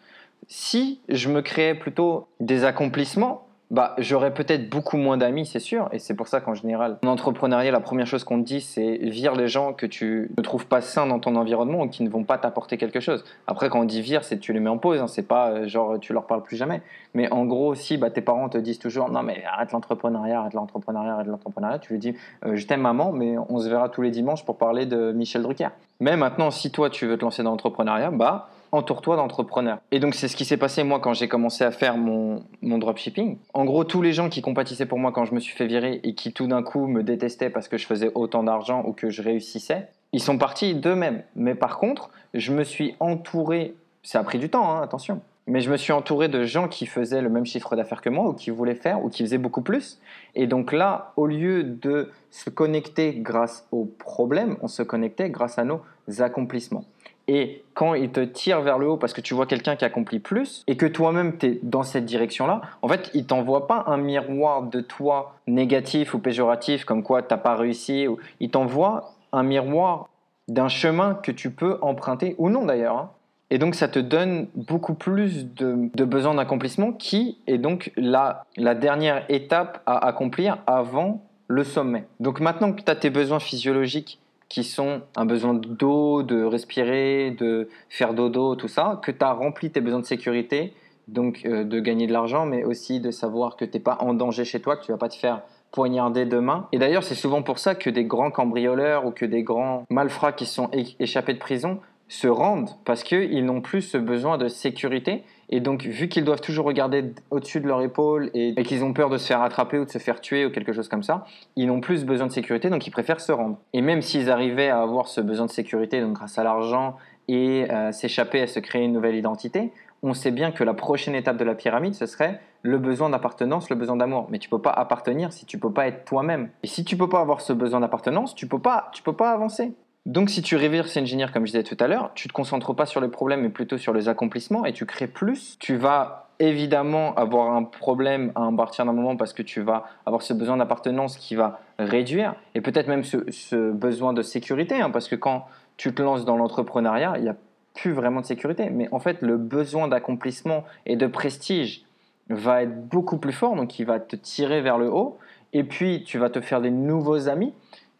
si 0.48 1.00
je 1.08 1.28
me 1.28 1.42
créais 1.42 1.74
plutôt 1.74 2.26
des 2.40 2.64
accomplissements, 2.64 3.44
bah, 3.70 3.94
j'aurais 3.98 4.32
peut-être 4.32 4.68
beaucoup 4.68 4.96
moins 4.96 5.16
d'amis, 5.16 5.46
c'est 5.46 5.58
sûr. 5.58 5.88
Et 5.90 5.98
c'est 5.98 6.14
pour 6.14 6.28
ça 6.28 6.40
qu'en 6.40 6.54
général, 6.54 6.98
en 7.02 7.08
entrepreneuriat, 7.08 7.72
la 7.72 7.80
première 7.80 8.06
chose 8.06 8.22
qu'on 8.22 8.40
te 8.40 8.46
dit, 8.46 8.60
c'est 8.60 8.98
vire 9.02 9.34
les 9.34 9.48
gens 9.48 9.72
que 9.72 9.86
tu 9.86 10.30
ne 10.36 10.42
trouves 10.42 10.66
pas 10.66 10.80
sains 10.80 11.06
dans 11.06 11.18
ton 11.18 11.34
environnement 11.34 11.82
ou 11.82 11.88
qui 11.88 12.02
ne 12.02 12.08
vont 12.08 12.24
pas 12.24 12.38
t'apporter 12.38 12.76
quelque 12.76 13.00
chose. 13.00 13.24
Après, 13.46 13.70
quand 13.70 13.80
on 13.80 13.84
dit 13.84 14.02
vire, 14.02 14.22
c'est 14.22 14.38
tu 14.38 14.52
les 14.52 14.60
mets 14.60 14.70
en 14.70 14.78
pause. 14.78 15.00
Hein. 15.00 15.08
c'est 15.08 15.26
pas 15.26 15.50
euh, 15.50 15.66
genre 15.66 15.98
tu 15.98 16.12
leur 16.12 16.26
parles 16.26 16.42
plus 16.42 16.56
jamais. 16.56 16.82
Mais 17.14 17.32
en 17.32 17.46
gros, 17.46 17.74
si 17.74 17.96
bah, 17.96 18.10
tes 18.10 18.20
parents 18.20 18.48
te 18.48 18.58
disent 18.58 18.78
toujours 18.78 19.10
non, 19.10 19.22
mais 19.22 19.42
arrête 19.44 19.72
l'entrepreneuriat, 19.72 20.40
arrête 20.40 20.54
l'entrepreneuriat, 20.54 21.14
arrête 21.14 21.26
l'entrepreneuriat, 21.26 21.78
tu 21.78 21.94
lui 21.94 21.98
dis 21.98 22.14
euh, 22.44 22.54
je 22.54 22.66
t'aime 22.66 22.82
maman, 22.82 23.12
mais 23.12 23.36
on 23.48 23.58
se 23.58 23.68
verra 23.68 23.88
tous 23.88 24.02
les 24.02 24.10
dimanches 24.10 24.44
pour 24.44 24.56
parler 24.56 24.86
de 24.86 25.10
Michel 25.12 25.42
Drucker. 25.42 25.70
Mais 26.00 26.16
maintenant, 26.16 26.50
si 26.50 26.70
toi 26.70 26.90
tu 26.90 27.06
veux 27.06 27.16
te 27.16 27.24
lancer 27.24 27.42
dans 27.42 27.50
l'entrepreneuriat, 27.50 28.10
bah 28.10 28.48
entoure-toi 28.74 29.16
d'entrepreneurs. 29.16 29.78
Et 29.90 30.00
donc 30.00 30.14
c'est 30.14 30.28
ce 30.28 30.36
qui 30.36 30.44
s'est 30.44 30.56
passé 30.56 30.84
moi 30.84 31.00
quand 31.00 31.14
j'ai 31.14 31.28
commencé 31.28 31.64
à 31.64 31.70
faire 31.70 31.96
mon, 31.96 32.42
mon 32.62 32.78
dropshipping. 32.78 33.38
En 33.52 33.64
gros, 33.64 33.84
tous 33.84 34.02
les 34.02 34.12
gens 34.12 34.28
qui 34.28 34.42
compatissaient 34.42 34.86
pour 34.86 34.98
moi 34.98 35.12
quand 35.12 35.24
je 35.24 35.34
me 35.34 35.40
suis 35.40 35.54
fait 35.54 35.66
virer 35.66 36.00
et 36.02 36.14
qui 36.14 36.32
tout 36.32 36.46
d'un 36.46 36.62
coup 36.62 36.86
me 36.86 37.02
détestaient 37.02 37.50
parce 37.50 37.68
que 37.68 37.78
je 37.78 37.86
faisais 37.86 38.10
autant 38.14 38.42
d'argent 38.42 38.84
ou 38.86 38.92
que 38.92 39.10
je 39.10 39.22
réussissais, 39.22 39.88
ils 40.12 40.22
sont 40.22 40.38
partis 40.38 40.74
d'eux-mêmes. 40.74 41.22
Mais 41.34 41.54
par 41.54 41.78
contre, 41.78 42.10
je 42.34 42.52
me 42.52 42.64
suis 42.64 42.94
entouré, 43.00 43.74
ça 44.02 44.20
a 44.20 44.24
pris 44.24 44.38
du 44.38 44.48
temps, 44.48 44.70
hein, 44.70 44.82
attention, 44.82 45.20
mais 45.46 45.60
je 45.60 45.70
me 45.70 45.76
suis 45.76 45.92
entouré 45.92 46.28
de 46.28 46.44
gens 46.44 46.68
qui 46.68 46.86
faisaient 46.86 47.20
le 47.20 47.28
même 47.28 47.44
chiffre 47.44 47.76
d'affaires 47.76 48.00
que 48.00 48.08
moi 48.08 48.28
ou 48.28 48.32
qui 48.32 48.50
voulaient 48.50 48.74
faire 48.74 49.04
ou 49.04 49.10
qui 49.10 49.22
faisaient 49.22 49.38
beaucoup 49.38 49.60
plus. 49.60 49.98
Et 50.34 50.46
donc 50.46 50.72
là, 50.72 51.12
au 51.16 51.26
lieu 51.26 51.62
de 51.64 52.10
se 52.30 52.48
connecter 52.48 53.14
grâce 53.14 53.66
aux 53.70 53.84
problèmes, 53.84 54.56
on 54.62 54.68
se 54.68 54.82
connectait 54.82 55.28
grâce 55.28 55.58
à 55.58 55.64
nos 55.64 55.82
accomplissements. 56.18 56.84
Et 57.26 57.64
quand 57.72 57.94
il 57.94 58.10
te 58.10 58.20
tire 58.20 58.60
vers 58.60 58.78
le 58.78 58.88
haut 58.88 58.96
parce 58.96 59.12
que 59.12 59.20
tu 59.20 59.34
vois 59.34 59.46
quelqu'un 59.46 59.76
qui 59.76 59.84
accomplit 59.84 60.18
plus 60.18 60.62
et 60.66 60.76
que 60.76 60.86
toi-même 60.86 61.38
tu 61.38 61.46
es 61.46 61.60
dans 61.62 61.82
cette 61.82 62.04
direction-là, 62.04 62.60
en 62.82 62.88
fait, 62.88 63.10
il 63.14 63.26
t'envoie 63.26 63.66
pas 63.66 63.84
un 63.86 63.96
miroir 63.96 64.62
de 64.62 64.80
toi 64.80 65.34
négatif 65.46 66.14
ou 66.14 66.18
péjoratif 66.18 66.84
comme 66.84 67.02
quoi 67.02 67.22
t'as 67.22 67.38
pas 67.38 67.56
réussi. 67.56 68.06
Il 68.40 68.50
t'envoie 68.50 69.14
un 69.32 69.42
miroir 69.42 70.08
d'un 70.48 70.68
chemin 70.68 71.14
que 71.14 71.32
tu 71.32 71.50
peux 71.50 71.78
emprunter 71.80 72.34
ou 72.38 72.50
non 72.50 72.66
d'ailleurs. 72.66 72.96
Hein. 72.96 73.10
Et 73.50 73.58
donc 73.58 73.74
ça 73.74 73.88
te 73.88 73.98
donne 73.98 74.48
beaucoup 74.54 74.94
plus 74.94 75.46
de, 75.54 75.90
de 75.94 76.04
besoin 76.04 76.34
d'accomplissement 76.34 76.92
qui 76.92 77.38
est 77.46 77.58
donc 77.58 77.92
la, 77.96 78.44
la 78.56 78.74
dernière 78.74 79.24
étape 79.28 79.82
à 79.86 80.06
accomplir 80.06 80.58
avant 80.66 81.22
le 81.46 81.64
sommet. 81.64 82.04
Donc 82.20 82.40
maintenant 82.40 82.72
que 82.72 82.82
tu 82.82 82.90
as 82.90 82.96
tes 82.96 83.10
besoins 83.10 83.38
physiologiques 83.40 84.18
qui 84.48 84.64
sont 84.64 85.02
un 85.16 85.24
besoin 85.24 85.54
d'eau, 85.54 86.22
de 86.22 86.42
respirer, 86.44 87.30
de 87.32 87.68
faire 87.88 88.14
dodo, 88.14 88.54
tout 88.56 88.68
ça, 88.68 89.00
que 89.02 89.10
tu 89.10 89.24
as 89.24 89.32
rempli 89.32 89.70
tes 89.70 89.80
besoins 89.80 90.00
de 90.00 90.06
sécurité, 90.06 90.74
donc 91.08 91.42
euh, 91.44 91.64
de 91.64 91.80
gagner 91.80 92.06
de 92.06 92.12
l'argent, 92.12 92.46
mais 92.46 92.64
aussi 92.64 93.00
de 93.00 93.10
savoir 93.10 93.56
que 93.56 93.64
tu 93.64 93.72
n'es 93.74 93.80
pas 93.82 93.98
en 94.00 94.14
danger 94.14 94.44
chez 94.44 94.60
toi, 94.60 94.76
que 94.76 94.84
tu 94.84 94.92
vas 94.92 94.98
pas 94.98 95.08
te 95.08 95.16
faire 95.16 95.42
poignarder 95.72 96.24
demain. 96.24 96.68
Et 96.72 96.78
d'ailleurs, 96.78 97.02
c'est 97.02 97.14
souvent 97.14 97.42
pour 97.42 97.58
ça 97.58 97.74
que 97.74 97.90
des 97.90 98.04
grands 98.04 98.30
cambrioleurs 98.30 99.06
ou 99.06 99.10
que 99.10 99.24
des 99.24 99.42
grands 99.42 99.84
malfrats 99.90 100.32
qui 100.32 100.46
sont 100.46 100.70
échappés 101.00 101.34
de 101.34 101.38
prison 101.38 101.80
se 102.06 102.28
rendent, 102.28 102.70
parce 102.84 103.02
qu'ils 103.02 103.44
n'ont 103.44 103.60
plus 103.60 103.82
ce 103.82 103.98
besoin 103.98 104.38
de 104.38 104.46
sécurité 104.46 105.24
et 105.50 105.60
donc, 105.60 105.82
vu 105.84 106.08
qu'ils 106.08 106.24
doivent 106.24 106.40
toujours 106.40 106.66
regarder 106.66 107.12
au-dessus 107.30 107.60
de 107.60 107.66
leur 107.66 107.82
épaule 107.82 108.30
et, 108.34 108.54
qu'ils 108.62 108.84
ont 108.84 108.92
peur 108.92 109.10
de 109.10 109.18
se 109.18 109.26
faire 109.26 109.42
attraper 109.42 109.78
ou 109.78 109.84
de 109.84 109.90
se 109.90 109.98
faire 109.98 110.20
tuer 110.20 110.46
ou 110.46 110.50
quelque 110.50 110.72
chose 110.72 110.88
comme 110.88 111.02
ça, 111.02 111.26
ils 111.56 111.66
n'ont 111.66 111.80
plus 111.80 112.04
besoin 112.04 112.26
de 112.26 112.32
sécurité, 112.32 112.70
donc 112.70 112.86
ils 112.86 112.90
préfèrent 112.90 113.20
se 113.20 113.32
rendre. 113.32 113.58
Et 113.72 113.80
même 113.80 114.02
s'ils 114.02 114.30
arrivaient 114.30 114.70
à 114.70 114.80
avoir 114.80 115.08
ce 115.08 115.20
besoin 115.20 115.46
de 115.46 115.50
sécurité, 115.50 116.00
donc 116.00 116.14
grâce 116.14 116.38
à 116.38 116.44
l'argent, 116.44 116.96
et 117.28 117.66
euh, 117.70 117.90
s'échapper 117.92 118.42
à 118.42 118.46
se 118.46 118.60
créer 118.60 118.84
une 118.84 118.92
nouvelle 118.92 119.16
identité, 119.16 119.72
on 120.02 120.12
sait 120.12 120.30
bien 120.30 120.50
que 120.50 120.62
la 120.64 120.74
prochaine 120.74 121.14
étape 121.14 121.38
de 121.38 121.44
la 121.44 121.54
pyramide, 121.54 121.94
ce 121.94 122.04
serait 122.04 122.40
le 122.62 122.78
besoin 122.78 123.08
d'appartenance, 123.08 123.70
le 123.70 123.76
besoin 123.76 123.96
d'amour. 123.96 124.26
Mais 124.30 124.38
tu 124.38 124.50
peux 124.50 124.60
pas 124.60 124.70
appartenir 124.70 125.32
si 125.32 125.46
tu 125.46 125.58
peux 125.58 125.72
pas 125.72 125.86
être 125.86 126.04
toi-même. 126.04 126.50
Et 126.62 126.66
si 126.66 126.84
tu 126.84 126.96
peux 126.96 127.08
pas 127.08 127.20
avoir 127.20 127.40
ce 127.40 127.54
besoin 127.54 127.80
d'appartenance, 127.80 128.34
tu 128.34 128.46
peux 128.46 128.58
pas, 128.58 128.90
tu 128.92 129.02
peux 129.02 129.14
pas 129.14 129.30
avancer. 129.30 129.72
Donc, 130.06 130.28
si 130.28 130.42
tu 130.42 130.56
reverse 130.56 130.96
engineer, 130.98 131.26
comme 131.32 131.46
je 131.46 131.52
disais 131.52 131.62
tout 131.62 131.76
à 131.80 131.86
l'heure, 131.86 132.10
tu 132.14 132.28
te 132.28 132.32
concentres 132.32 132.76
pas 132.76 132.84
sur 132.84 133.00
les 133.00 133.08
problèmes, 133.08 133.40
mais 133.40 133.48
plutôt 133.48 133.78
sur 133.78 133.94
les 133.94 134.08
accomplissements 134.08 134.66
et 134.66 134.72
tu 134.72 134.84
crées 134.84 135.06
plus. 135.06 135.58
Tu 135.58 135.76
vas 135.76 136.28
évidemment 136.38 137.14
avoir 137.14 137.54
un 137.54 137.62
problème 137.62 138.32
à 138.34 138.50
partir 138.56 138.84
d'un 138.84 138.92
moment 138.92 139.16
parce 139.16 139.32
que 139.32 139.42
tu 139.42 139.62
vas 139.62 139.84
avoir 140.04 140.22
ce 140.22 140.34
besoin 140.34 140.56
d'appartenance 140.56 141.16
qui 141.16 141.36
va 141.36 141.60
réduire 141.78 142.34
et 142.54 142.60
peut-être 142.60 142.88
même 142.88 143.04
ce, 143.04 143.70
besoin 143.70 144.12
de 144.12 144.22
sécurité 144.22 144.80
hein, 144.80 144.90
parce 144.90 145.08
que 145.08 145.14
quand 145.14 145.46
tu 145.76 145.94
te 145.94 146.02
lances 146.02 146.24
dans 146.24 146.36
l'entrepreneuriat, 146.36 147.14
il 147.16 147.22
n'y 147.22 147.28
a 147.28 147.36
plus 147.72 147.92
vraiment 147.92 148.20
de 148.20 148.26
sécurité. 148.26 148.70
Mais 148.70 148.88
en 148.92 148.98
fait, 148.98 149.22
le 149.22 149.36
besoin 149.36 149.88
d'accomplissement 149.88 150.64
et 150.86 150.96
de 150.96 151.06
prestige 151.06 151.84
va 152.28 152.62
être 152.62 152.88
beaucoup 152.88 153.18
plus 153.18 153.32
fort, 153.32 153.56
donc 153.56 153.78
il 153.78 153.84
va 153.84 154.00
te 154.00 154.16
tirer 154.16 154.60
vers 154.60 154.78
le 154.78 154.90
haut. 154.90 155.18
Et 155.52 155.62
puis, 155.62 156.02
tu 156.04 156.18
vas 156.18 156.30
te 156.30 156.40
faire 156.40 156.60
des 156.60 156.70
nouveaux 156.70 157.28
amis, 157.28 157.52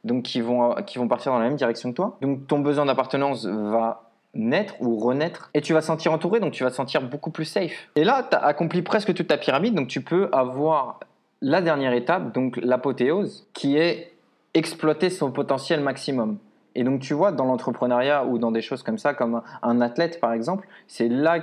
donc 0.04 0.22
qui 0.22 0.40
vont, 0.40 0.74
qui 0.86 0.98
vont 0.98 1.08
partir 1.08 1.32
dans 1.32 1.38
la 1.38 1.46
même 1.46 1.56
direction 1.56 1.90
que 1.90 1.96
toi. 1.96 2.18
Donc, 2.20 2.46
ton 2.46 2.60
besoin 2.60 2.86
d'appartenance 2.86 3.46
va 3.46 4.04
naître 4.34 4.74
ou 4.80 4.98
renaître 4.98 5.50
et 5.54 5.60
tu 5.60 5.72
vas 5.72 5.80
sentir 5.80 6.12
entouré 6.12 6.40
donc 6.40 6.52
tu 6.52 6.64
vas 6.64 6.70
sentir 6.70 7.02
beaucoup 7.02 7.30
plus 7.30 7.44
safe. 7.44 7.88
Et 7.96 8.04
là, 8.04 8.26
tu 8.28 8.36
as 8.36 8.44
accompli 8.44 8.82
presque 8.82 9.14
toute 9.14 9.28
ta 9.28 9.36
pyramide 9.36 9.74
donc 9.74 9.88
tu 9.88 10.00
peux 10.00 10.28
avoir 10.32 11.00
la 11.40 11.60
dernière 11.60 11.92
étape 11.92 12.32
donc 12.32 12.56
l'apothéose 12.56 13.46
qui 13.52 13.76
est 13.76 14.12
exploiter 14.54 15.10
son 15.10 15.30
potentiel 15.30 15.80
maximum. 15.80 16.38
Et 16.74 16.82
donc 16.82 17.00
tu 17.00 17.14
vois 17.14 17.32
dans 17.32 17.44
l'entrepreneuriat 17.44 18.24
ou 18.24 18.38
dans 18.38 18.50
des 18.50 18.62
choses 18.62 18.82
comme 18.82 18.98
ça 18.98 19.14
comme 19.14 19.42
un 19.62 19.80
athlète 19.80 20.20
par 20.20 20.32
exemple, 20.32 20.66
c'est 20.88 21.08
là 21.08 21.38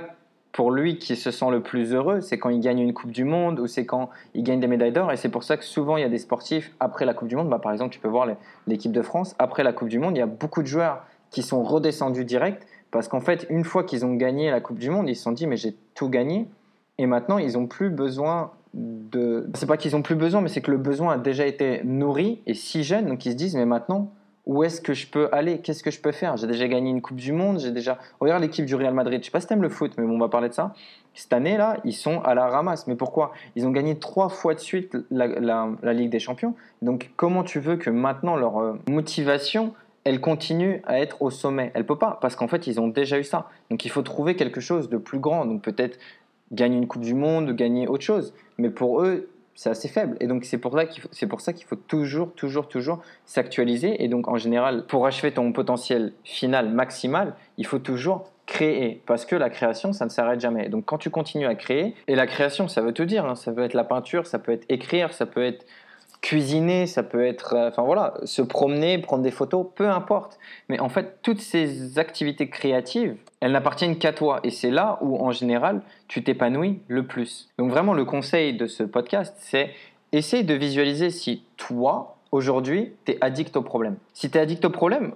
pour 0.52 0.70
lui 0.70 0.98
qui 0.98 1.16
se 1.16 1.30
sent 1.30 1.50
le 1.50 1.62
plus 1.62 1.94
heureux, 1.94 2.20
c'est 2.20 2.38
quand 2.38 2.50
il 2.50 2.60
gagne 2.60 2.78
une 2.78 2.92
Coupe 2.92 3.10
du 3.10 3.24
Monde 3.24 3.58
ou 3.58 3.66
c'est 3.66 3.86
quand 3.86 4.10
il 4.34 4.42
gagne 4.42 4.60
des 4.60 4.66
médailles 4.66 4.92
d'or. 4.92 5.10
Et 5.10 5.16
c'est 5.16 5.30
pour 5.30 5.44
ça 5.44 5.56
que 5.56 5.64
souvent 5.64 5.96
il 5.96 6.02
y 6.02 6.04
a 6.04 6.10
des 6.10 6.18
sportifs 6.18 6.72
après 6.78 7.06
la 7.06 7.14
Coupe 7.14 7.28
du 7.28 7.36
Monde. 7.36 7.48
Bah, 7.48 7.58
par 7.58 7.72
exemple, 7.72 7.92
tu 7.92 8.00
peux 8.00 8.08
voir 8.08 8.26
l'équipe 8.66 8.92
de 8.92 9.02
France. 9.02 9.34
Après 9.38 9.64
la 9.64 9.72
Coupe 9.72 9.88
du 9.88 9.98
Monde, 9.98 10.16
il 10.16 10.20
y 10.20 10.22
a 10.22 10.26
beaucoup 10.26 10.62
de 10.62 10.66
joueurs 10.66 11.04
qui 11.30 11.42
sont 11.42 11.62
redescendus 11.62 12.26
direct 12.26 12.66
parce 12.90 13.08
qu'en 13.08 13.20
fait, 13.20 13.46
une 13.48 13.64
fois 13.64 13.84
qu'ils 13.84 14.04
ont 14.04 14.14
gagné 14.14 14.50
la 14.50 14.60
Coupe 14.60 14.78
du 14.78 14.90
Monde, 14.90 15.08
ils 15.08 15.16
se 15.16 15.22
sont 15.22 15.32
dit 15.32 15.46
mais 15.46 15.56
j'ai 15.56 15.74
tout 15.94 16.10
gagné. 16.10 16.46
Et 16.98 17.06
maintenant, 17.06 17.38
ils 17.38 17.54
n'ont 17.54 17.66
plus 17.66 17.88
besoin 17.88 18.50
de. 18.74 19.48
C'est 19.54 19.66
pas 19.66 19.78
qu'ils 19.78 19.96
ont 19.96 20.02
plus 20.02 20.16
besoin, 20.16 20.42
mais 20.42 20.48
c'est 20.48 20.60
que 20.60 20.70
le 20.70 20.76
besoin 20.76 21.14
a 21.14 21.18
déjà 21.18 21.46
été 21.46 21.80
nourri 21.82 22.42
et 22.46 22.52
si 22.52 22.84
jeune. 22.84 23.06
Donc 23.06 23.24
ils 23.24 23.32
se 23.32 23.36
disent 23.36 23.56
mais 23.56 23.64
maintenant, 23.64 24.12
où 24.44 24.64
est-ce 24.64 24.80
que 24.80 24.92
je 24.92 25.06
peux 25.06 25.28
aller? 25.32 25.58
Qu'est-ce 25.58 25.82
que 25.82 25.90
je 25.92 26.00
peux 26.00 26.10
faire? 26.12 26.36
J'ai 26.36 26.46
déjà 26.48 26.66
gagné 26.66 26.90
une 26.90 27.00
Coupe 27.00 27.16
du 27.16 27.32
Monde. 27.32 27.60
J'ai 27.60 27.70
déjà. 27.70 27.98
Regarde 28.18 28.42
l'équipe 28.42 28.64
du 28.64 28.74
Real 28.74 28.92
Madrid. 28.92 29.20
Je 29.20 29.26
sais 29.26 29.30
pas 29.30 29.40
si 29.40 29.46
t'aimes 29.46 29.62
le 29.62 29.68
foot, 29.68 29.92
mais 29.98 30.04
bon, 30.06 30.16
on 30.16 30.18
va 30.18 30.28
parler 30.28 30.48
de 30.48 30.54
ça. 30.54 30.74
Cette 31.14 31.32
année 31.32 31.56
là, 31.56 31.76
ils 31.84 31.92
sont 31.92 32.20
à 32.22 32.34
la 32.34 32.48
ramasse. 32.48 32.86
Mais 32.86 32.96
pourquoi? 32.96 33.32
Ils 33.54 33.66
ont 33.66 33.70
gagné 33.70 33.98
trois 33.98 34.28
fois 34.28 34.54
de 34.54 34.58
suite 34.60 34.96
la, 35.10 35.26
la- 35.26 35.68
la 35.82 35.92
Ligue 35.92 36.10
des 36.10 36.18
Champions. 36.18 36.54
Donc 36.80 37.10
comment 37.16 37.44
tu 37.44 37.60
veux 37.60 37.76
que 37.76 37.90
maintenant 37.90 38.36
leur 38.36 38.58
euh, 38.58 38.78
motivation 38.88 39.74
elle 40.04 40.20
continue 40.20 40.82
à 40.86 40.98
être 40.98 41.22
au 41.22 41.30
sommet? 41.30 41.70
Elle 41.74 41.86
peut 41.86 41.98
pas 41.98 42.18
parce 42.20 42.34
qu'en 42.34 42.48
fait 42.48 42.66
ils 42.66 42.80
ont 42.80 42.88
déjà 42.88 43.20
eu 43.20 43.24
ça. 43.24 43.48
Donc 43.70 43.84
il 43.84 43.90
faut 43.90 44.02
trouver 44.02 44.34
quelque 44.34 44.60
chose 44.60 44.88
de 44.88 44.96
plus 44.96 45.20
grand. 45.20 45.44
Donc 45.44 45.62
peut-être 45.62 45.98
gagner 46.50 46.78
une 46.78 46.88
Coupe 46.88 47.02
du 47.02 47.14
Monde, 47.14 47.52
gagner 47.52 47.86
autre 47.86 48.02
chose. 48.02 48.34
Mais 48.58 48.70
pour 48.70 49.02
eux, 49.02 49.28
c'est 49.54 49.70
assez 49.70 49.88
faible. 49.88 50.16
Et 50.20 50.26
donc 50.26 50.44
c'est 50.44 50.58
pour, 50.58 50.72
ça 50.74 50.86
qu'il 50.86 51.02
faut- 51.02 51.08
c'est 51.12 51.26
pour 51.26 51.40
ça 51.40 51.52
qu'il 51.52 51.66
faut 51.66 51.76
toujours, 51.76 52.32
toujours, 52.34 52.68
toujours 52.68 53.00
s'actualiser. 53.26 54.02
Et 54.02 54.08
donc 54.08 54.28
en 54.28 54.36
général, 54.36 54.86
pour 54.86 55.06
achever 55.06 55.32
ton 55.32 55.52
potentiel 55.52 56.12
final 56.24 56.68
maximal, 56.70 57.34
il 57.58 57.66
faut 57.66 57.78
toujours 57.78 58.30
créer. 58.46 59.02
Parce 59.06 59.24
que 59.24 59.36
la 59.36 59.50
création, 59.50 59.92
ça 59.92 60.04
ne 60.04 60.10
s'arrête 60.10 60.40
jamais. 60.40 60.68
Donc 60.68 60.84
quand 60.84 60.98
tu 60.98 61.10
continues 61.10 61.46
à 61.46 61.54
créer, 61.54 61.94
et 62.08 62.14
la 62.14 62.26
création, 62.26 62.68
ça 62.68 62.80
veut 62.82 62.92
tout 62.92 63.04
dire. 63.04 63.24
hein. 63.24 63.34
ça 63.34 63.52
peut 63.52 63.62
être 63.62 63.74
la 63.74 63.84
peinture, 63.84 64.26
ça 64.26 64.38
peut 64.38 64.52
être 64.52 64.64
écrire, 64.68 65.12
ça 65.12 65.26
peut 65.26 65.42
être 65.44 65.64
cuisiner, 66.22 66.86
ça 66.86 67.02
peut 67.02 67.26
être, 67.26 67.54
euh, 67.54 67.68
enfin 67.68 67.82
voilà, 67.82 68.14
se 68.24 68.40
promener, 68.40 68.98
prendre 68.98 69.22
des 69.22 69.30
photos, 69.30 69.66
peu 69.74 69.90
importe. 69.90 70.38
Mais 70.68 70.80
en 70.80 70.88
fait, 70.88 71.18
toutes 71.20 71.40
ces 71.40 71.98
activités 71.98 72.48
créatives, 72.48 73.16
elles 73.40 73.52
n'appartiennent 73.52 73.98
qu'à 73.98 74.12
toi. 74.12 74.40
Et 74.44 74.50
c'est 74.50 74.70
là 74.70 74.98
où, 75.02 75.16
en 75.16 75.32
général, 75.32 75.82
tu 76.08 76.22
t'épanouis 76.22 76.80
le 76.88 77.06
plus. 77.06 77.50
Donc 77.58 77.70
vraiment, 77.70 77.92
le 77.92 78.04
conseil 78.04 78.54
de 78.54 78.66
ce 78.66 78.84
podcast, 78.84 79.34
c'est 79.38 79.70
essaye 80.12 80.44
de 80.44 80.54
visualiser 80.54 81.10
si 81.10 81.42
toi, 81.56 82.16
aujourd'hui, 82.30 82.92
tu 83.04 83.12
es 83.12 83.18
addict 83.20 83.56
au 83.56 83.62
problème. 83.62 83.96
Si 84.14 84.30
tu 84.30 84.38
es 84.38 84.40
addict 84.40 84.64
au 84.64 84.70
problème, 84.70 85.14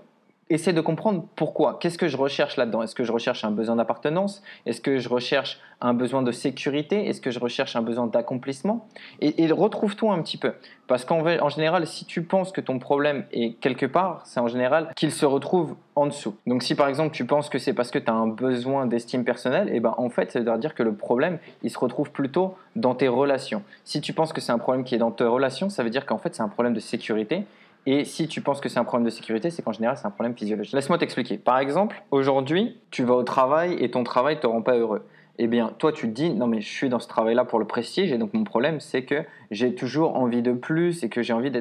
essaie 0.49 0.73
de 0.73 0.81
comprendre 0.81 1.25
pourquoi. 1.35 1.79
Qu'est-ce 1.81 1.99
que 1.99 2.09
je 2.09 2.17
recherche 2.17 2.57
là-dedans? 2.57 2.83
Est-ce 2.83 2.95
que 2.95 3.05
je 3.05 3.13
recherche 3.13 3.45
un 3.45 3.51
besoin 3.51 3.77
d'appartenance? 3.77 4.43
Est-ce 4.65 4.81
que 4.81 4.99
je 4.99 5.09
recherche 5.09 5.59
un 5.81 5.93
besoin 5.93 6.23
de 6.23 6.31
sécurité? 6.33 7.09
Est-ce 7.09 7.21
que 7.21 7.31
je 7.31 7.41
recherche 7.41 7.75
un 7.75 7.83
besoin 7.83 8.07
d'accomplissement? 8.07 8.87
Et, 9.21 9.43
et 9.43 9.51
retrouve-toi 9.51 10.15
un 10.15 10.23
petit 10.23 10.39
peu. 10.39 10.53
Parce 10.87 11.05
qu'en 11.05 11.49
général, 11.49 11.87
si 11.87 12.05
tu 12.05 12.23
penses 12.23 12.53
que 12.53 12.61
ton 12.61 12.79
problème 12.79 13.25
est 13.33 13.55
quelque 13.61 13.87
part, 13.87 14.23
c'est 14.25 14.39
en 14.39 14.47
général 14.47 14.93
qu'il 14.95 15.11
se 15.11 15.27
retrouve 15.27 15.75
en 15.97 16.07
dessous. 16.07 16.37
Donc 16.47 16.63
si 16.63 16.77
par 16.77 16.87
exemple 16.87 17.13
tu 17.13 17.25
penses 17.25 17.49
que 17.49 17.59
c'est 17.59 17.73
parce 17.73 17.91
que 17.91 17.99
tu 17.99 18.09
as 18.09 18.15
un 18.15 18.29
besoin 18.29 18.87
d'estime 18.87 19.25
personnelle, 19.25 19.69
et 19.75 19.81
ben 19.81 19.95
en 19.99 20.11
fait 20.11 20.31
ça 20.31 20.39
veut 20.39 20.59
dire 20.59 20.75
que 20.75 20.85
le 20.85 20.95
problème, 20.95 21.39
il 21.65 21.71
se 21.71 21.79
retrouve 21.79 22.13
plutôt 22.13 22.55
dans 22.77 22.95
tes 22.95 23.09
relations. 23.09 23.65
Si 23.85 24.01
tu 24.01 24.13
penses 24.13 24.33
que 24.33 24.41
c'est 24.41 24.53
un 24.53 24.59
problème 24.59 24.85
qui 24.85 24.95
est 24.95 24.99
dans 24.99 25.11
tes 25.11 25.25
relations, 25.25 25.71
ça 25.71 25.83
veut 25.83 25.91
dire 25.91 26.07
qu'en 26.07 26.19
fait 26.19 26.35
c'est 26.37 26.43
un 26.43 26.49
problème 26.49 26.75
de 26.75 26.81
sécurité. 26.81 27.47
Et 27.87 28.05
si 28.05 28.29
tu 28.29 28.41
penses 28.41 28.61
que 28.61 28.69
c'est 28.69 28.79
un 28.79 28.85
problème 28.85 29.05
de 29.05 29.11
sécurité, 29.11 29.51
c'est 29.51 29.63
qu'en 29.63 29.73
général 29.73 29.97
c'est 29.97 30.07
un 30.07 30.11
problème 30.11 30.37
physiologique. 30.37 30.75
Laisse-moi 30.75 30.99
t'expliquer. 30.99 31.39
Par 31.39 31.59
exemple, 31.59 32.03
aujourd'hui, 32.11 32.79
tu 32.91 33.05
vas 33.05 33.15
au 33.15 33.23
travail 33.23 33.77
et 33.81 33.91
ton 33.91 34.03
travail 34.03 34.41
te 34.41 34.47
rend 34.47 34.63
pas 34.63 34.77
heureux 34.77 35.03
eh 35.39 35.47
bien, 35.47 35.75
toi, 35.79 35.93
tu 35.93 36.09
te 36.09 36.13
dis, 36.13 36.31
non, 36.31 36.47
mais 36.47 36.61
je 36.61 36.69
suis 36.69 36.89
dans 36.89 36.99
ce 36.99 37.09
travail-là 37.09 37.45
pour 37.45 37.59
le 37.59 37.67
prestige, 37.67 38.13
et 38.13 38.19
donc 38.19 38.33
mon 38.33 38.45
problème, 38.45 38.81
c'est 38.81 39.05
que 39.05 39.25
j'ai 39.51 39.75
toujours 39.75 40.17
envie 40.17 40.43
de 40.43 40.53
plus 40.53 41.05
et 41.05 41.09
que 41.09 41.23
j'ai 41.23 41.33
envie 41.33 41.53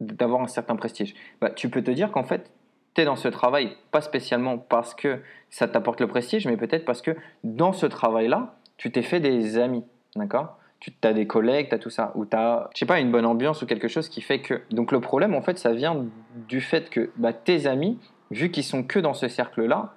d'avoir 0.00 0.40
un 0.40 0.46
certain 0.46 0.76
prestige. 0.76 1.14
Bah, 1.40 1.50
tu 1.50 1.68
peux 1.68 1.82
te 1.82 1.90
dire 1.90 2.12
qu'en 2.12 2.24
fait, 2.24 2.50
tu 2.94 3.02
es 3.02 3.04
dans 3.04 3.16
ce 3.16 3.28
travail, 3.28 3.76
pas 3.90 4.00
spécialement 4.00 4.56
parce 4.58 4.94
que 4.94 5.20
ça 5.50 5.68
t'apporte 5.68 6.00
le 6.00 6.06
prestige, 6.06 6.46
mais 6.46 6.56
peut-être 6.56 6.84
parce 6.84 7.02
que 7.02 7.14
dans 7.44 7.72
ce 7.72 7.86
travail-là, 7.86 8.54
tu 8.78 8.90
t'es 8.90 9.02
fait 9.02 9.20
des 9.20 9.58
amis, 9.58 9.84
d'accord? 10.16 10.56
Tu 10.80 10.92
as 11.02 11.12
des 11.12 11.26
collègues, 11.26 11.68
tu 11.68 11.74
as 11.74 11.78
tout 11.78 11.90
ça, 11.90 12.12
ou 12.14 12.24
tu 12.24 12.36
as, 12.36 12.70
je 12.74 12.80
sais 12.80 12.86
pas, 12.86 12.98
une 12.98 13.10
bonne 13.10 13.26
ambiance 13.26 13.62
ou 13.62 13.66
quelque 13.66 13.88
chose 13.88 14.08
qui 14.08 14.22
fait 14.22 14.40
que... 14.40 14.62
Donc 14.70 14.92
le 14.92 15.00
problème, 15.00 15.34
en 15.34 15.42
fait, 15.42 15.58
ça 15.58 15.72
vient 15.72 16.06
du 16.48 16.60
fait 16.60 16.90
que 16.90 17.10
bah, 17.16 17.32
tes 17.32 17.66
amis, 17.66 17.98
vu 18.30 18.50
qu'ils 18.50 18.64
sont 18.64 18.82
que 18.82 18.98
dans 18.98 19.14
ce 19.14 19.28
cercle-là, 19.28 19.94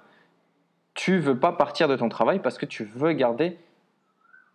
tu 0.92 1.18
veux 1.18 1.38
pas 1.38 1.52
partir 1.52 1.88
de 1.88 1.96
ton 1.96 2.08
travail 2.08 2.38
parce 2.38 2.58
que 2.58 2.66
tu 2.66 2.84
veux 2.84 3.12
garder 3.12 3.56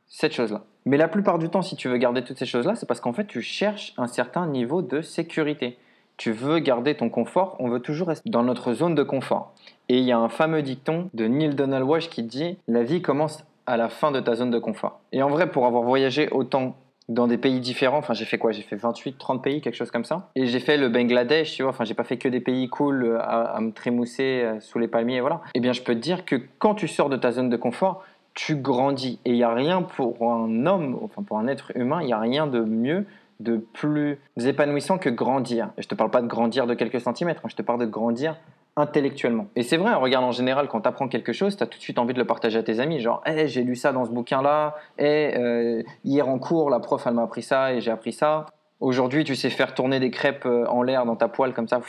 cette 0.07 0.33
chose-là. 0.33 0.63
Mais 0.85 0.97
la 0.97 1.07
plupart 1.07 1.39
du 1.39 1.49
temps, 1.49 1.61
si 1.61 1.75
tu 1.75 1.89
veux 1.89 1.97
garder 1.97 2.23
toutes 2.23 2.37
ces 2.37 2.45
choses-là, 2.45 2.75
c'est 2.75 2.85
parce 2.85 3.01
qu'en 3.01 3.13
fait, 3.13 3.25
tu 3.25 3.41
cherches 3.41 3.93
un 3.97 4.07
certain 4.07 4.47
niveau 4.47 4.81
de 4.81 5.01
sécurité. 5.01 5.77
Tu 6.17 6.31
veux 6.31 6.59
garder 6.59 6.95
ton 6.95 7.09
confort, 7.09 7.55
on 7.59 7.69
veut 7.69 7.79
toujours 7.79 8.09
rester 8.09 8.29
dans 8.29 8.43
notre 8.43 8.73
zone 8.73 8.93
de 8.93 9.03
confort. 9.03 9.53
Et 9.87 9.99
il 9.99 10.03
y 10.03 10.11
a 10.11 10.17
un 10.17 10.29
fameux 10.29 10.61
dicton 10.61 11.09
de 11.13 11.25
Neil 11.25 11.55
Donald 11.55 11.85
Walsh 11.85 12.09
qui 12.09 12.23
dit 12.23 12.57
La 12.67 12.83
vie 12.83 13.01
commence 13.01 13.45
à 13.69 13.77
la 13.77 13.87
fin 13.87 14.11
de 14.11 14.19
ta 14.19 14.35
zone 14.35 14.49
de 14.49 14.57
confort. 14.57 14.99
Et 15.11 15.21
en 15.21 15.29
vrai, 15.29 15.51
pour 15.51 15.67
avoir 15.67 15.83
voyagé 15.83 16.27
autant 16.31 16.75
dans 17.07 17.27
des 17.27 17.37
pays 17.37 17.59
différents, 17.59 17.99
enfin 17.99 18.13
j'ai 18.13 18.25
fait 18.25 18.39
quoi? 18.39 18.51
J'ai 18.51 18.63
fait 18.63 18.75
28, 18.75 19.17
30 19.17 19.43
pays, 19.43 19.61
quelque 19.61 19.75
chose 19.75 19.91
comme 19.91 20.05
ça. 20.05 20.29
Et 20.35 20.47
j'ai 20.47 20.59
fait 20.59 20.77
le 20.77 20.89
Bangladesh, 20.89 21.53
tu 21.55 21.61
vois, 21.61 21.71
enfin 21.71 21.85
j'ai 21.85 21.93
pas 21.93 22.03
fait 22.03 22.17
que 22.17 22.27
des 22.27 22.39
pays 22.39 22.67
cool 22.67 23.03
euh, 23.03 23.19
à, 23.21 23.59
me 23.61 23.71
trémousser 23.71 24.41
euh, 24.43 24.59
sous 24.59 24.79
les 24.79 24.87
palmiers, 24.87 25.21
voilà. 25.21 25.41
Eh 25.53 25.59
bien 25.59 25.73
je 25.73 25.81
peux 25.81 25.93
te 25.93 25.99
dire 25.99 26.25
que 26.25 26.35
quand 26.57 26.73
tu 26.73 26.87
sors 26.87 27.09
de 27.09 27.17
ta 27.17 27.31
zone 27.31 27.49
de 27.49 27.57
confort, 27.57 28.03
tu 28.33 28.55
grandis. 28.55 29.19
Et 29.25 29.31
il 29.31 29.35
n'y 29.35 29.43
a 29.43 29.53
rien 29.53 29.83
pour 29.83 30.31
un 30.31 30.65
homme, 30.65 30.99
enfin 31.03 31.21
pour 31.21 31.37
un 31.37 31.47
être 31.47 31.71
humain, 31.75 31.99
il 32.01 32.07
n'y 32.07 32.13
a 32.13 32.19
rien 32.19 32.47
de 32.47 32.61
mieux, 32.61 33.05
de 33.39 33.57
plus 33.57 34.19
épanouissant 34.43 34.97
que 34.97 35.09
grandir. 35.09 35.69
Et 35.77 35.83
je 35.83 35.87
te 35.87 35.95
parle 35.95 36.09
pas 36.09 36.21
de 36.21 36.27
grandir 36.27 36.65
de 36.65 36.73
quelques 36.73 37.01
centimètres, 37.01 37.41
hein, 37.43 37.49
je 37.49 37.55
te 37.55 37.61
parle 37.61 37.79
de 37.79 37.85
grandir 37.85 38.35
intellectuellement. 38.79 39.47
Et 39.55 39.63
c'est 39.63 39.77
vrai, 39.77 39.93
regarde 39.93 40.25
en 40.25 40.31
général, 40.31 40.67
quand 40.67 40.81
tu 40.81 40.87
apprends 40.87 41.07
quelque 41.07 41.33
chose, 41.33 41.57
tu 41.57 41.63
as 41.63 41.67
tout 41.67 41.77
de 41.77 41.83
suite 41.83 41.99
envie 41.99 42.13
de 42.13 42.19
le 42.19 42.25
partager 42.25 42.57
à 42.57 42.63
tes 42.63 42.79
amis. 42.79 42.99
Genre, 42.99 43.21
hey, 43.25 43.47
j'ai 43.47 43.63
lu 43.63 43.75
ça 43.75 43.91
dans 43.91 44.05
ce 44.05 44.11
bouquin-là, 44.11 44.75
hey, 44.97 45.35
euh, 45.35 45.83
hier 46.03 46.27
en 46.27 46.39
cours, 46.39 46.69
la 46.69 46.79
prof, 46.79 47.05
elle 47.05 47.13
m'a 47.13 47.23
appris 47.23 47.43
ça 47.43 47.73
et 47.73 47.81
j'ai 47.81 47.91
appris 47.91 48.13
ça. 48.13 48.45
Aujourd'hui, 48.79 49.23
tu 49.23 49.35
sais 49.35 49.49
faire 49.49 49.73
tourner 49.73 49.99
des 49.99 50.11
crêpes 50.11 50.45
euh, 50.45 50.65
en 50.67 50.83
l'air 50.83 51.05
dans 51.05 51.15
ta 51.15 51.27
poêle 51.27 51.53
comme 51.53 51.67
ça, 51.67 51.81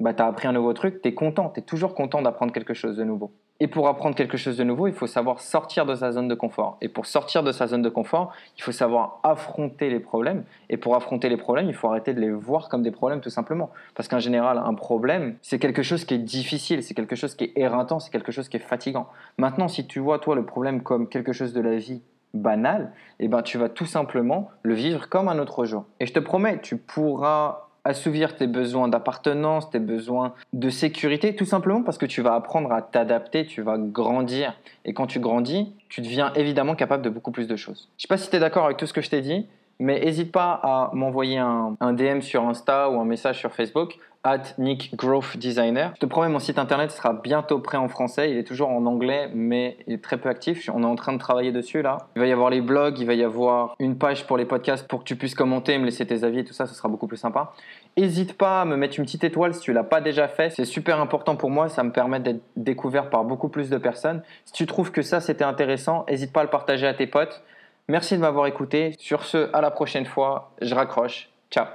bah, 0.00 0.12
tu 0.12 0.22
as 0.22 0.26
appris 0.26 0.48
un 0.48 0.52
nouveau 0.52 0.72
truc, 0.72 1.00
tu 1.00 1.08
es 1.08 1.14
content, 1.14 1.50
tu 1.50 1.60
es 1.60 1.62
toujours 1.62 1.94
content 1.94 2.20
d'apprendre 2.20 2.52
quelque 2.52 2.74
chose 2.74 2.96
de 2.96 3.04
nouveau. 3.04 3.32
Et 3.60 3.68
pour 3.68 3.86
apprendre 3.86 4.16
quelque 4.16 4.36
chose 4.36 4.56
de 4.56 4.64
nouveau, 4.64 4.88
il 4.88 4.94
faut 4.94 5.06
savoir 5.06 5.40
sortir 5.40 5.86
de 5.86 5.94
sa 5.94 6.10
zone 6.10 6.26
de 6.26 6.34
confort. 6.34 6.76
Et 6.80 6.88
pour 6.88 7.06
sortir 7.06 7.44
de 7.44 7.52
sa 7.52 7.68
zone 7.68 7.82
de 7.82 7.88
confort, 7.88 8.32
il 8.58 8.62
faut 8.62 8.72
savoir 8.72 9.20
affronter 9.22 9.90
les 9.90 10.00
problèmes. 10.00 10.44
Et 10.70 10.76
pour 10.76 10.96
affronter 10.96 11.28
les 11.28 11.36
problèmes, 11.36 11.68
il 11.68 11.74
faut 11.74 11.88
arrêter 11.88 12.14
de 12.14 12.20
les 12.20 12.32
voir 12.32 12.68
comme 12.68 12.82
des 12.82 12.90
problèmes 12.90 13.20
tout 13.20 13.30
simplement. 13.30 13.70
Parce 13.94 14.08
qu'en 14.08 14.18
général, 14.18 14.58
un 14.58 14.74
problème, 14.74 15.36
c'est 15.40 15.60
quelque 15.60 15.82
chose 15.82 16.04
qui 16.04 16.14
est 16.14 16.18
difficile, 16.18 16.82
c'est 16.82 16.94
quelque 16.94 17.14
chose 17.14 17.36
qui 17.36 17.44
est 17.44 17.52
éreintant, 17.54 18.00
c'est 18.00 18.10
quelque 18.10 18.32
chose 18.32 18.48
qui 18.48 18.56
est 18.56 18.60
fatigant. 18.60 19.08
Maintenant, 19.38 19.68
si 19.68 19.86
tu 19.86 20.00
vois 20.00 20.18
toi 20.18 20.34
le 20.34 20.44
problème 20.44 20.82
comme 20.82 21.08
quelque 21.08 21.32
chose 21.32 21.52
de 21.52 21.60
la 21.60 21.76
vie 21.76 22.02
banal, 22.34 22.92
eh 23.20 23.28
ben, 23.28 23.42
tu 23.42 23.56
vas 23.58 23.68
tout 23.68 23.86
simplement 23.86 24.50
le 24.62 24.74
vivre 24.74 25.08
comme 25.08 25.28
un 25.28 25.38
autre 25.38 25.64
jour. 25.64 25.84
Et 26.00 26.06
je 26.06 26.12
te 26.12 26.18
promets, 26.18 26.60
tu 26.60 26.76
pourras 26.76 27.63
assouvir 27.84 28.36
tes 28.36 28.46
besoins 28.46 28.88
d'appartenance, 28.88 29.70
tes 29.70 29.78
besoins 29.78 30.34
de 30.52 30.70
sécurité, 30.70 31.36
tout 31.36 31.44
simplement 31.44 31.82
parce 31.82 31.98
que 31.98 32.06
tu 32.06 32.22
vas 32.22 32.34
apprendre 32.34 32.72
à 32.72 32.82
t'adapter, 32.82 33.46
tu 33.46 33.62
vas 33.62 33.78
grandir. 33.78 34.54
Et 34.84 34.94
quand 34.94 35.06
tu 35.06 35.20
grandis, 35.20 35.72
tu 35.88 36.00
deviens 36.00 36.32
évidemment 36.34 36.74
capable 36.74 37.02
de 37.02 37.10
beaucoup 37.10 37.30
plus 37.30 37.46
de 37.46 37.56
choses. 37.56 37.88
Je 37.98 38.02
sais 38.02 38.08
pas 38.08 38.16
si 38.16 38.30
tu 38.30 38.36
es 38.36 38.40
d'accord 38.40 38.64
avec 38.64 38.76
tout 38.76 38.86
ce 38.86 38.92
que 38.92 39.00
je 39.00 39.10
t'ai 39.10 39.20
dit, 39.20 39.46
Mais 39.78 40.00
n'hésite 40.00 40.32
pas 40.32 40.60
à 40.62 40.90
m'envoyer 40.92 41.38
un 41.38 41.92
DM 41.92 42.20
sur 42.20 42.46
Insta 42.46 42.90
ou 42.90 43.00
un 43.00 43.04
message 43.04 43.38
sur 43.38 43.52
Facebook 43.52 43.98
at 44.24 44.54
Nick 44.58 44.96
Growth 44.96 45.36
Designer. 45.36 45.92
Je 45.94 46.00
te 46.00 46.06
promets, 46.06 46.28
mon 46.28 46.38
site 46.38 46.58
internet 46.58 46.90
sera 46.90 47.12
bientôt 47.12 47.58
prêt 47.58 47.76
en 47.76 47.88
français. 47.88 48.30
Il 48.30 48.38
est 48.38 48.44
toujours 48.44 48.70
en 48.70 48.84
anglais, 48.86 49.30
mais 49.34 49.76
il 49.86 49.94
est 49.94 50.02
très 50.02 50.16
peu 50.16 50.28
actif. 50.28 50.68
On 50.72 50.82
est 50.82 50.86
en 50.86 50.96
train 50.96 51.12
de 51.12 51.18
travailler 51.18 51.52
dessus 51.52 51.82
là. 51.82 51.98
Il 52.16 52.20
va 52.20 52.26
y 52.26 52.32
avoir 52.32 52.50
les 52.50 52.60
blogs, 52.60 52.98
il 52.98 53.06
va 53.06 53.14
y 53.14 53.22
avoir 53.22 53.76
une 53.78 53.96
page 53.96 54.26
pour 54.26 54.36
les 54.36 54.46
podcasts 54.46 54.88
pour 54.88 55.00
que 55.00 55.04
tu 55.04 55.16
puisses 55.16 55.34
commenter, 55.34 55.78
me 55.78 55.84
laisser 55.84 56.06
tes 56.06 56.24
avis 56.24 56.40
et 56.40 56.44
tout 56.44 56.54
ça. 56.54 56.66
Ce 56.66 56.74
sera 56.74 56.88
beaucoup 56.88 57.06
plus 57.06 57.18
sympa. 57.18 57.52
N'hésite 57.96 58.36
pas 58.36 58.62
à 58.62 58.64
me 58.64 58.76
mettre 58.76 58.98
une 58.98 59.04
petite 59.04 59.24
étoile 59.24 59.54
si 59.54 59.60
tu 59.60 59.72
l'as 59.72 59.84
pas 59.84 60.00
déjà 60.00 60.26
fait. 60.26 60.50
C'est 60.50 60.64
super 60.64 61.00
important 61.00 61.36
pour 61.36 61.50
moi. 61.50 61.68
Ça 61.68 61.82
me 61.82 61.92
permet 61.92 62.20
d'être 62.20 62.42
découvert 62.56 63.10
par 63.10 63.24
beaucoup 63.24 63.48
plus 63.48 63.68
de 63.70 63.78
personnes. 63.78 64.22
Si 64.46 64.52
tu 64.52 64.66
trouves 64.66 64.90
que 64.90 65.02
ça 65.02 65.20
c'était 65.20 65.44
intéressant, 65.44 66.06
n'hésite 66.08 66.32
pas 66.32 66.40
à 66.40 66.44
le 66.44 66.50
partager 66.50 66.86
à 66.86 66.94
tes 66.94 67.06
potes. 67.06 67.42
Merci 67.88 68.16
de 68.16 68.20
m'avoir 68.20 68.46
écouté. 68.46 68.94
Sur 68.98 69.24
ce, 69.24 69.50
à 69.52 69.60
la 69.60 69.70
prochaine 69.70 70.06
fois. 70.06 70.52
Je 70.62 70.74
raccroche. 70.74 71.28
Ciao. 71.50 71.66